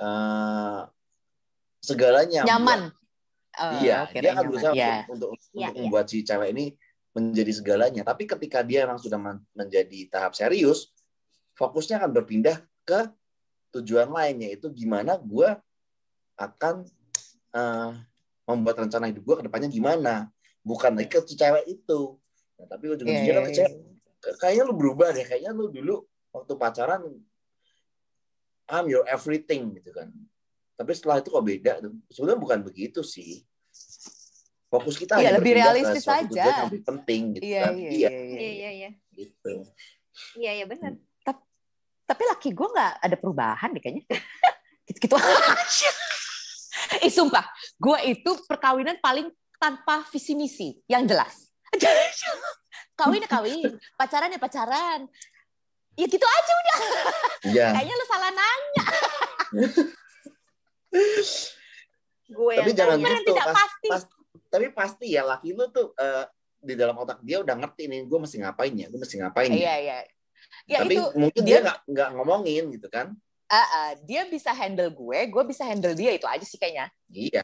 uh, 0.00 0.88
segalanya 1.78 2.42
nyaman. 2.42 2.90
uh, 3.54 3.78
iya 3.78 4.10
dia 4.10 4.34
akan 4.34 4.44
berusaha 4.50 4.74
ya. 4.74 5.06
untuk, 5.06 5.38
untuk, 5.38 5.50
ya, 5.54 5.70
untuk 5.70 5.78
ya. 5.78 5.82
membuat 5.86 6.06
si 6.10 6.26
cewek 6.26 6.50
ini 6.50 6.74
menjadi 7.14 7.52
segalanya. 7.54 8.02
Tapi 8.02 8.26
ketika 8.26 8.60
dia 8.66 8.84
memang 8.84 8.98
sudah 8.98 9.16
menjadi 9.54 9.98
tahap 10.10 10.34
serius, 10.34 10.90
fokusnya 11.54 12.02
akan 12.02 12.10
berpindah 12.10 12.58
ke 12.82 13.06
tujuan 13.78 14.10
lain, 14.10 14.50
yaitu 14.50 14.68
gimana 14.74 15.14
gue 15.18 15.46
akan 16.34 16.82
uh, 17.54 17.94
membuat 18.50 18.82
rencana 18.82 19.08
hidup 19.08 19.22
gue 19.22 19.36
ke 19.40 19.44
depannya 19.46 19.70
gimana. 19.70 20.14
Bukan 20.66 20.98
lagi 20.98 21.08
ke 21.08 21.22
cewek 21.22 21.64
itu. 21.70 22.18
Nah, 22.58 22.66
tapi 22.66 22.90
ujung-ujungnya 22.90 23.30
yeah, 23.30 23.46
yeah, 23.46 23.70
yeah. 23.70 24.34
kayaknya 24.42 24.62
lu 24.66 24.74
berubah 24.74 25.14
deh. 25.14 25.22
Kayaknya 25.22 25.52
lu 25.54 25.70
dulu 25.70 26.02
waktu 26.34 26.52
pacaran, 26.58 27.02
I'm 28.66 28.86
your 28.90 29.06
everything 29.06 29.70
gitu 29.78 29.94
kan. 29.94 30.10
Tapi 30.74 30.90
setelah 30.96 31.22
itu 31.22 31.30
kok 31.30 31.44
beda. 31.46 31.72
Sebenarnya 32.10 32.40
bukan 32.42 32.58
begitu 32.66 33.06
sih 33.06 33.46
fokus 34.70 34.94
kita 34.98 35.22
iya, 35.22 35.38
lebih 35.38 35.54
realistis 35.54 36.02
saja 36.02 36.66
lebih 36.66 36.82
penting 36.82 37.38
gitu 37.38 37.44
iya, 37.46 37.62
kan. 37.68 37.74
iya, 37.78 37.90
iya, 37.90 38.10
iya, 38.10 38.50
iya, 38.50 38.70
iya. 38.70 38.90
gitu. 39.14 39.54
Iya 40.34 40.50
iya 40.62 40.64
benar. 40.66 40.98
Tapi, 41.22 41.42
tapi 42.06 42.22
laki 42.26 42.48
gue 42.54 42.68
nggak 42.70 42.94
ada 43.02 43.16
perubahan 43.18 43.70
deh 43.74 43.82
kayaknya. 43.82 44.04
Gitu 44.84 45.08
gitu. 45.08 45.16
Aja 45.64 45.90
eh 47.00 47.12
sumpah. 47.12 47.44
Gue 47.80 47.98
itu 48.04 48.30
perkawinan 48.44 49.00
paling 49.00 49.30
tanpa 49.56 50.04
visi 50.12 50.36
misi 50.36 50.76
yang 50.90 51.08
jelas. 51.08 51.48
Kawin 53.00 53.26
ya 53.26 53.28
kawin 53.30 53.74
pacaran 53.98 54.30
ya 54.30 54.38
pacaran. 54.38 55.00
Ya 55.94 56.06
gitu 56.10 56.26
aja 56.26 56.52
udah. 56.58 56.78
Ya. 57.54 57.68
kayaknya 57.70 57.94
lu 57.94 58.06
salah 58.06 58.30
nanya. 58.30 58.86
Gue 62.30 62.54
tapi 62.58 62.70
yang 62.74 62.78
jangan 62.78 62.98
gitu 63.02 63.30
tidak 63.30 63.46
pas, 63.50 63.58
pasti. 63.58 63.88
pas, 63.90 64.02
tapi 64.54 64.70
pasti 64.70 65.18
ya 65.18 65.26
laki 65.26 65.50
lu 65.50 65.66
tuh 65.74 65.90
uh, 65.98 66.22
di 66.62 66.78
dalam 66.78 66.94
otak 66.94 67.18
dia 67.26 67.42
udah 67.42 67.58
ngerti 67.58 67.90
nih 67.90 68.06
gue 68.06 68.18
mesti 68.22 68.38
ngapain 68.38 68.70
ya 68.70 68.86
gue 68.86 69.00
mesti 69.02 69.16
ngapain 69.18 69.50
ya. 69.50 69.58
iya. 69.58 69.74
Iya 69.82 69.98
ya, 70.70 70.78
tapi 70.86 70.94
itu, 70.94 71.04
mungkin 71.18 71.42
dia 71.42 71.58
nggak 71.60 71.78
nggak 71.90 72.08
ngomongin 72.14 72.64
gitu 72.70 72.86
kan. 72.86 73.10
Uh, 73.50 73.58
uh, 73.58 73.90
dia 74.06 74.24
bisa 74.30 74.54
handle 74.54 74.94
gue 74.94 75.18
gue 75.26 75.42
bisa 75.44 75.66
handle 75.66 75.92
dia 75.92 76.14
itu 76.14 76.24
aja 76.24 76.46
sih 76.46 76.56
kayaknya. 76.56 76.86
Iya. 77.10 77.42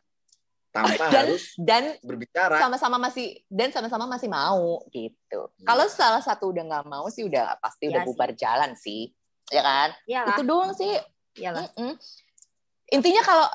Tanpa 0.70 1.10
dan, 1.10 1.26
harus 1.26 1.44
dan 1.58 1.98
berbicara. 1.98 2.62
sama-sama 2.62 2.96
masih 3.02 3.42
dan 3.50 3.74
sama-sama 3.74 4.06
masih 4.06 4.30
mau 4.30 4.86
gitu. 4.94 5.50
Hmm. 5.50 5.66
kalau 5.66 5.90
salah 5.90 6.22
satu 6.22 6.54
udah 6.54 6.62
nggak 6.62 6.86
mau 6.86 7.10
sih 7.10 7.26
udah 7.26 7.58
pasti 7.58 7.90
ya 7.90 7.98
udah 7.98 8.02
bubar 8.06 8.30
jalan 8.38 8.78
sih 8.78 9.10
ya 9.50 9.66
kan? 9.66 9.90
Yalah. 10.06 10.30
itu 10.38 10.42
doang 10.46 10.72
sih. 10.78 10.94
Yalah. 11.42 11.66
Mm 11.74 11.90
-mm. 11.90 11.94
intinya 12.90 13.22
kalau 13.26 13.46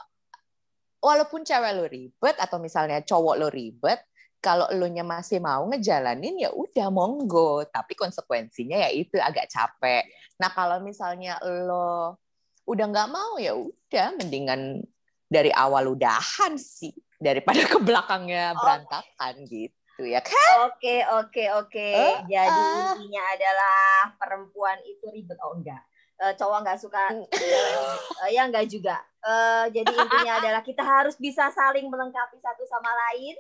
walaupun 1.05 1.45
cewek 1.45 1.71
lo 1.77 1.85
ribet 1.85 2.35
atau 2.41 2.57
misalnya 2.57 3.05
cowok 3.05 3.35
lo 3.37 3.47
ribet, 3.53 4.01
kalau 4.41 4.65
lo 4.73 4.89
nya 4.89 5.05
masih 5.05 5.37
mau 5.37 5.69
ngejalanin 5.69 6.41
ya 6.41 6.49
udah 6.49 6.89
monggo, 6.89 7.61
tapi 7.69 7.93
konsekuensinya 7.93 8.81
ya 8.81 8.89
itu 8.89 9.21
agak 9.21 9.45
capek. 9.53 10.09
Nah 10.41 10.49
kalau 10.49 10.81
misalnya 10.81 11.37
lo 11.45 12.17
udah 12.65 12.85
nggak 12.89 13.09
mau 13.13 13.37
ya 13.37 13.53
udah 13.53 14.17
mendingan 14.17 14.81
dari 15.29 15.53
awal 15.53 15.93
udahan 15.93 16.57
sih 16.57 16.93
daripada 17.21 17.61
ke 17.69 17.77
belakangnya 17.77 18.57
berantakan 18.57 19.45
oh. 19.45 19.49
gitu 19.49 20.01
ya 20.01 20.25
kan? 20.25 20.73
Oke 20.73 21.05
oke 21.05 21.43
oke. 21.61 21.89
Uh, 21.93 22.17
Jadi 22.25 22.49
uh. 22.49 22.97
intinya 22.97 23.23
adalah 23.37 23.81
perempuan 24.17 24.81
itu 24.89 25.05
ribet 25.13 25.37
oh 25.45 25.53
enggak 25.53 25.85
uh, 26.21 26.34
cowok 26.36 26.60
nggak 26.63 26.80
suka 26.80 27.04
uh, 27.12 28.30
ya 28.32 28.47
nggak 28.47 28.67
juga 28.71 28.99
uh, 29.23 29.65
jadi 29.71 29.91
intinya 29.91 30.34
adalah 30.43 30.62
kita 30.63 30.84
harus 30.84 31.15
bisa 31.19 31.51
saling 31.51 31.88
melengkapi 31.88 32.38
satu 32.39 32.63
sama 32.67 32.91
lain 33.08 33.36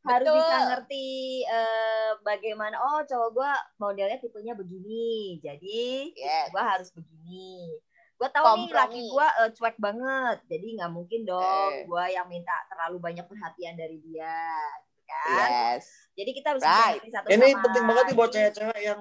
harus 0.00 0.32
Betul. 0.32 0.40
bisa 0.40 0.56
ngerti 0.72 1.08
uh, 1.44 2.10
bagaimana 2.24 2.76
oh 2.80 3.04
cowok 3.04 3.30
gue 3.36 3.52
modelnya 3.76 4.16
tipenya 4.16 4.56
begini 4.56 5.36
jadi 5.44 6.08
yes. 6.16 6.48
gue 6.48 6.62
harus 6.62 6.88
begini 6.96 7.76
gue 8.16 8.28
tahu 8.32 8.44
Kompromi. 8.44 8.68
nih 8.68 8.72
laki 8.76 9.00
gue 9.12 9.26
uh, 9.44 9.50
cuek 9.52 9.76
banget 9.76 10.38
jadi 10.48 10.66
nggak 10.80 10.92
mungkin 10.92 11.20
dong 11.28 11.72
eh. 11.72 11.84
gue 11.84 12.04
yang 12.16 12.28
minta 12.32 12.52
terlalu 12.72 12.96
banyak 12.96 13.28
perhatian 13.28 13.76
dari 13.76 14.00
dia 14.00 14.40
gitu 14.88 15.00
kan 15.04 15.48
yes. 15.76 15.84
jadi 16.16 16.30
kita 16.32 16.46
harus 16.56 16.62
right. 16.64 17.00
satu 17.04 17.28
ini 17.28 17.52
sama 17.52 17.60
penting 17.68 17.84
banget 17.84 18.04
nih 18.08 18.16
buat 18.16 18.30
cewek-cewek 18.32 18.80
yang 18.80 19.00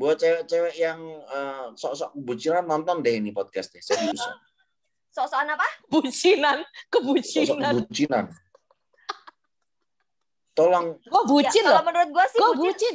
buat 0.00 0.16
cewek-cewek 0.16 0.80
yang 0.80 0.96
uh, 1.28 1.76
sok-sok 1.76 2.16
bucinan 2.16 2.64
nonton 2.64 3.04
deh 3.04 3.20
ini 3.20 3.36
podcast 3.36 3.68
deh 3.76 3.84
serius. 3.84 4.16
Sok-sokan 5.14 5.52
apa? 5.52 5.68
Bucinan 5.92 6.64
kebucinan. 6.88 7.76
Sok 7.76 7.84
bucinan. 7.84 8.24
Tolong. 10.56 10.96
Gue 11.04 11.22
bucin 11.28 11.60
ya, 11.60 11.68
loh. 11.68 11.72
kalau 11.76 11.84
menurut 11.92 12.10
gue 12.16 12.24
sih 12.32 12.38
gue 12.40 12.52
bucin. 12.56 12.64
bucin. 12.64 12.94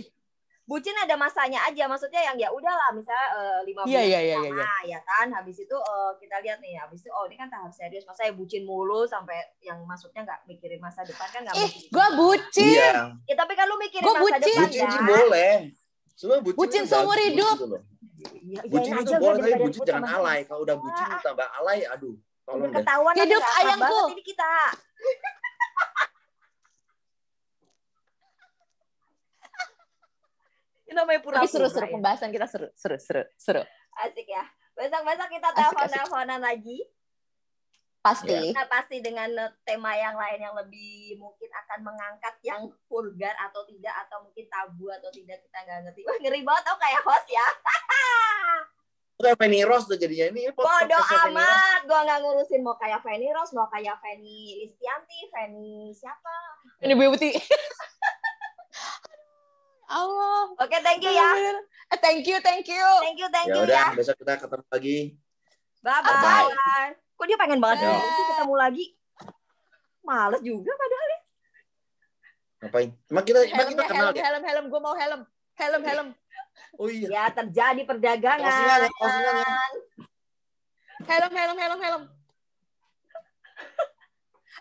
Bucin 0.65 0.98
ada 0.98 1.13
masanya 1.13 1.62
aja 1.70 1.86
maksudnya 1.86 2.26
yang 2.26 2.41
ya 2.41 2.50
udahlah 2.50 2.89
misalnya 2.89 3.28
uh, 3.38 3.62
lima 3.62 3.86
iya, 3.86 4.02
bulan 4.02 4.02
yeah, 4.02 4.02
yeah, 4.02 4.24
yeah, 4.26 4.41
yeah, 4.41 4.54
yeah. 4.65 4.82
ya 4.98 5.00
kan? 5.06 5.30
Habis 5.30 5.62
itu 5.62 5.78
uh, 5.78 6.18
kita 6.18 6.41
lihat 6.41 6.58
nih 6.58 6.74
habis 6.82 7.06
itu 7.06 7.13
oh 7.13 7.30
ini 7.30 7.38
kan 7.38 7.54
tahap 7.54 7.70
serius. 7.70 8.02
Masa 8.10 8.26
ya 8.26 8.34
bucin 8.34 8.65
mulu 8.65 9.06
sampai 9.06 9.46
yang 9.62 9.78
maksudnya 9.86 10.26
nggak 10.26 10.41
mikirin 10.50 10.82
masa 10.82 11.06
depan 11.06 11.30
kan 11.30 11.46
nggak 11.46 11.54
eh, 11.54 11.70
gue 11.86 12.08
bucin. 12.18 12.82
Iya. 12.82 13.13
ya 13.30 13.36
tapi 13.38 13.54
kan 13.54 13.70
lu 13.70 13.78
mikirin 13.78 14.10
gua 14.10 14.18
masa 14.18 14.41
bucin. 14.41 14.41
depan 14.41 14.65
bucin 14.74 14.89
kan? 14.89 15.06
boleh 15.06 15.54
Semua 16.15 16.39
bucin, 16.39 16.56
bucin 16.56 16.88
seumur 16.88 17.19
hidup. 17.19 17.60
Gitu 17.60 17.75
ya, 18.47 18.63
bucin 18.71 18.95
itu 19.04 19.12
boleh, 19.19 19.43
tapi 19.43 19.67
bucin 19.67 19.84
jangan 19.84 20.08
alay. 20.15 20.47
Kalau 20.47 20.63
udah 20.63 20.80
bucin 20.80 21.04
tambah 21.19 21.43
alay, 21.60 21.84
aduh. 21.84 22.15
Tolong 22.47 22.71
deh. 22.71 22.80
Ketahuan 22.80 23.19
hidup 23.19 23.43
ayangku. 23.43 24.15
Ini 24.15 24.23
kita. 24.23 24.45
ini 30.88 30.95
namanya 30.95 31.19
pura-pura. 31.19 31.43
Tapi 31.43 31.51
seru-seru 31.51 31.84
ya. 31.89 31.93
pembahasan 31.99 32.32
kita 32.32 32.47
seru, 32.47 32.71
seru, 32.80 32.95
seru, 32.95 33.28
seru. 33.36 33.60
Asik 33.99 34.32
ya. 34.32 34.47
Besok-besok 34.78 35.30
kita 35.36 35.51
telepon-teleponan 35.51 36.39
lagi. 36.39 36.80
Pasti. 38.06 38.54
Kita 38.54 38.70
pasti 38.70 39.02
dengan 39.02 39.34
tema 39.65 39.98
yang 39.98 40.13
lain 40.13 40.38
yang 40.38 40.54
lebih 40.54 41.18
mungkin 41.18 41.50
akan 41.50 41.80
mengangkat 41.82 42.38
yang 42.46 42.70
vulgar 42.86 43.34
atau 43.50 43.65
tidak 43.65 43.98
atau 44.06 44.22
mungkin 44.22 44.46
tabu 44.46 44.94
atau 44.94 45.10
tidak 45.10 45.41
kita 45.41 45.58
nggak 45.65 45.89
ngerti. 45.89 46.06
Wah 46.06 46.18
ngeri 46.22 46.46
banget 46.46 46.63
tau 46.70 46.78
kayak 46.78 47.02
host 47.02 47.26
ya. 47.34 47.48
Udah 49.26 49.34
Fanny 49.39 49.65
Rose 49.65 49.89
tuh 49.89 49.98
jadinya 49.98 50.30
ini. 50.38 50.54
Bodoh 50.54 51.02
amat, 51.02 51.82
gue 51.88 52.00
nggak 52.06 52.20
ngurusin 52.22 52.62
mau 52.62 52.78
kayak 52.78 53.02
Fanny 53.02 53.32
Rose, 53.34 53.58
mau 53.58 53.65
kayak 53.74 53.98
Fanny 54.04 54.62
Listianti, 54.62 55.20
Fanny 55.34 55.89
siapa? 55.98 56.36
Fanny 56.78 56.94
Beauty. 56.94 57.34
Allah. 59.89 60.52
Oke, 60.60 60.68
okay, 60.68 60.80
thank 60.84 61.02
you 61.02 61.13
ya. 61.13 61.58
Eh, 61.89 62.00
thank 62.02 62.26
you, 62.28 62.38
thank 62.44 62.68
you. 62.68 62.86
Thank 63.02 63.18
you, 63.22 63.30
thank 63.32 63.50
ya 63.50 63.56
you 63.56 63.63
udah, 63.63 63.86
ya. 63.94 63.98
besok 63.98 64.18
kita 64.20 64.36
ketemu 64.36 64.65
lagi. 64.68 64.98
Bye 65.80 66.02
bye. 66.04 66.22
bye. 66.22 66.52
bye. 66.54 67.05
Kok 67.15 67.25
dia 67.25 67.38
pengen 67.39 67.60
banget 67.63 67.88
ya. 67.88 67.95
sih 67.95 68.25
ketemu 68.36 68.56
lagi? 68.60 68.86
Males 70.06 70.41
juga 70.43 70.71
padahal 70.75 71.08
ya. 71.08 71.19
Ngapain? 72.65 72.89
Emang 73.10 73.25
kita, 73.25 73.39
helm, 73.41 73.54
emang 73.56 73.67
kita 73.71 73.84
helm, 73.84 73.91
kenal 73.91 74.06
helm, 74.06 74.15
ya? 74.15 74.23
Helm, 74.23 74.43
helm, 74.43 74.65
gue 74.69 74.82
mau 74.84 74.95
helm. 74.95 75.21
Helm, 75.56 75.82
helm. 75.82 76.08
Oh 76.75 76.88
iya. 76.91 77.08
Ya 77.08 77.23
terjadi 77.32 77.82
perdagangan. 77.88 78.47
Kosinan 78.47 78.80
ya, 78.84 78.89
kosinan 78.99 79.36
ya. 79.36 79.47
Helm, 81.06 81.32
helm, 81.34 81.58
helm, 81.58 81.80
helm. 81.80 82.04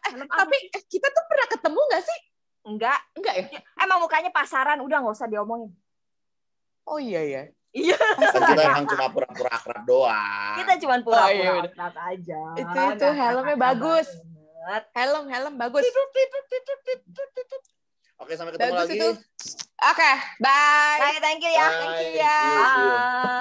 Eh, 0.04 0.12
tapi 0.20 0.56
eh, 0.68 0.82
kita 0.84 1.08
tuh 1.08 1.24
pernah 1.26 1.46
ketemu 1.48 1.80
gak 1.90 2.04
sih? 2.04 2.18
Enggak. 2.64 3.00
Enggak 3.16 3.34
ya? 3.40 3.46
Emang 3.80 3.98
mukanya 4.04 4.30
pasaran, 4.32 4.80
udah 4.84 5.00
nggak 5.00 5.16
usah 5.16 5.28
diomongin. 5.28 5.72
Oh 6.84 7.00
iya 7.00 7.24
ya. 7.24 7.42
Iya. 7.74 7.98
Kan 7.98 8.42
kita 8.54 8.62
emang 8.70 8.86
cuma 8.86 9.06
pura-pura 9.10 9.50
akrab 9.50 9.82
doang. 9.82 10.56
Kita 10.62 10.72
cuma 10.78 10.94
pura-pura 11.02 11.26
oh, 11.26 11.30
iya, 11.34 11.50
akrab 11.58 11.94
aja. 11.98 12.42
Itu 12.54 12.78
itu 12.94 13.08
helmnya 13.10 13.56
bagus. 13.58 14.06
Helm 14.94 15.26
helm 15.26 15.54
bagus. 15.58 15.82
Oke, 18.22 18.38
sampai 18.38 18.54
ketemu 18.54 18.72
Bagus 18.72 18.88
lagi. 18.88 18.96
itu. 18.96 19.08
Oke, 19.84 20.12
bye. 20.40 21.00
Bye, 21.02 21.18
thank 21.20 21.42
you 21.42 21.50
ya. 21.50 21.66
Bye. 21.66 21.76
Thank 21.82 21.98
you 21.98 22.10
ya. 22.22 22.38
You. 22.38 22.94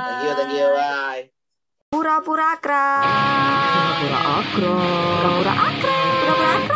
Thank 0.04 0.20
you, 0.26 0.32
thank 0.34 0.54
you, 0.58 0.68
bye. 0.76 1.24
Pura-pura 1.94 2.58
akrab. 2.58 3.06
Pura-pura 3.06 4.20
akrab. 4.42 4.74
Pura-pura 5.22 5.54
akrab. 5.54 6.73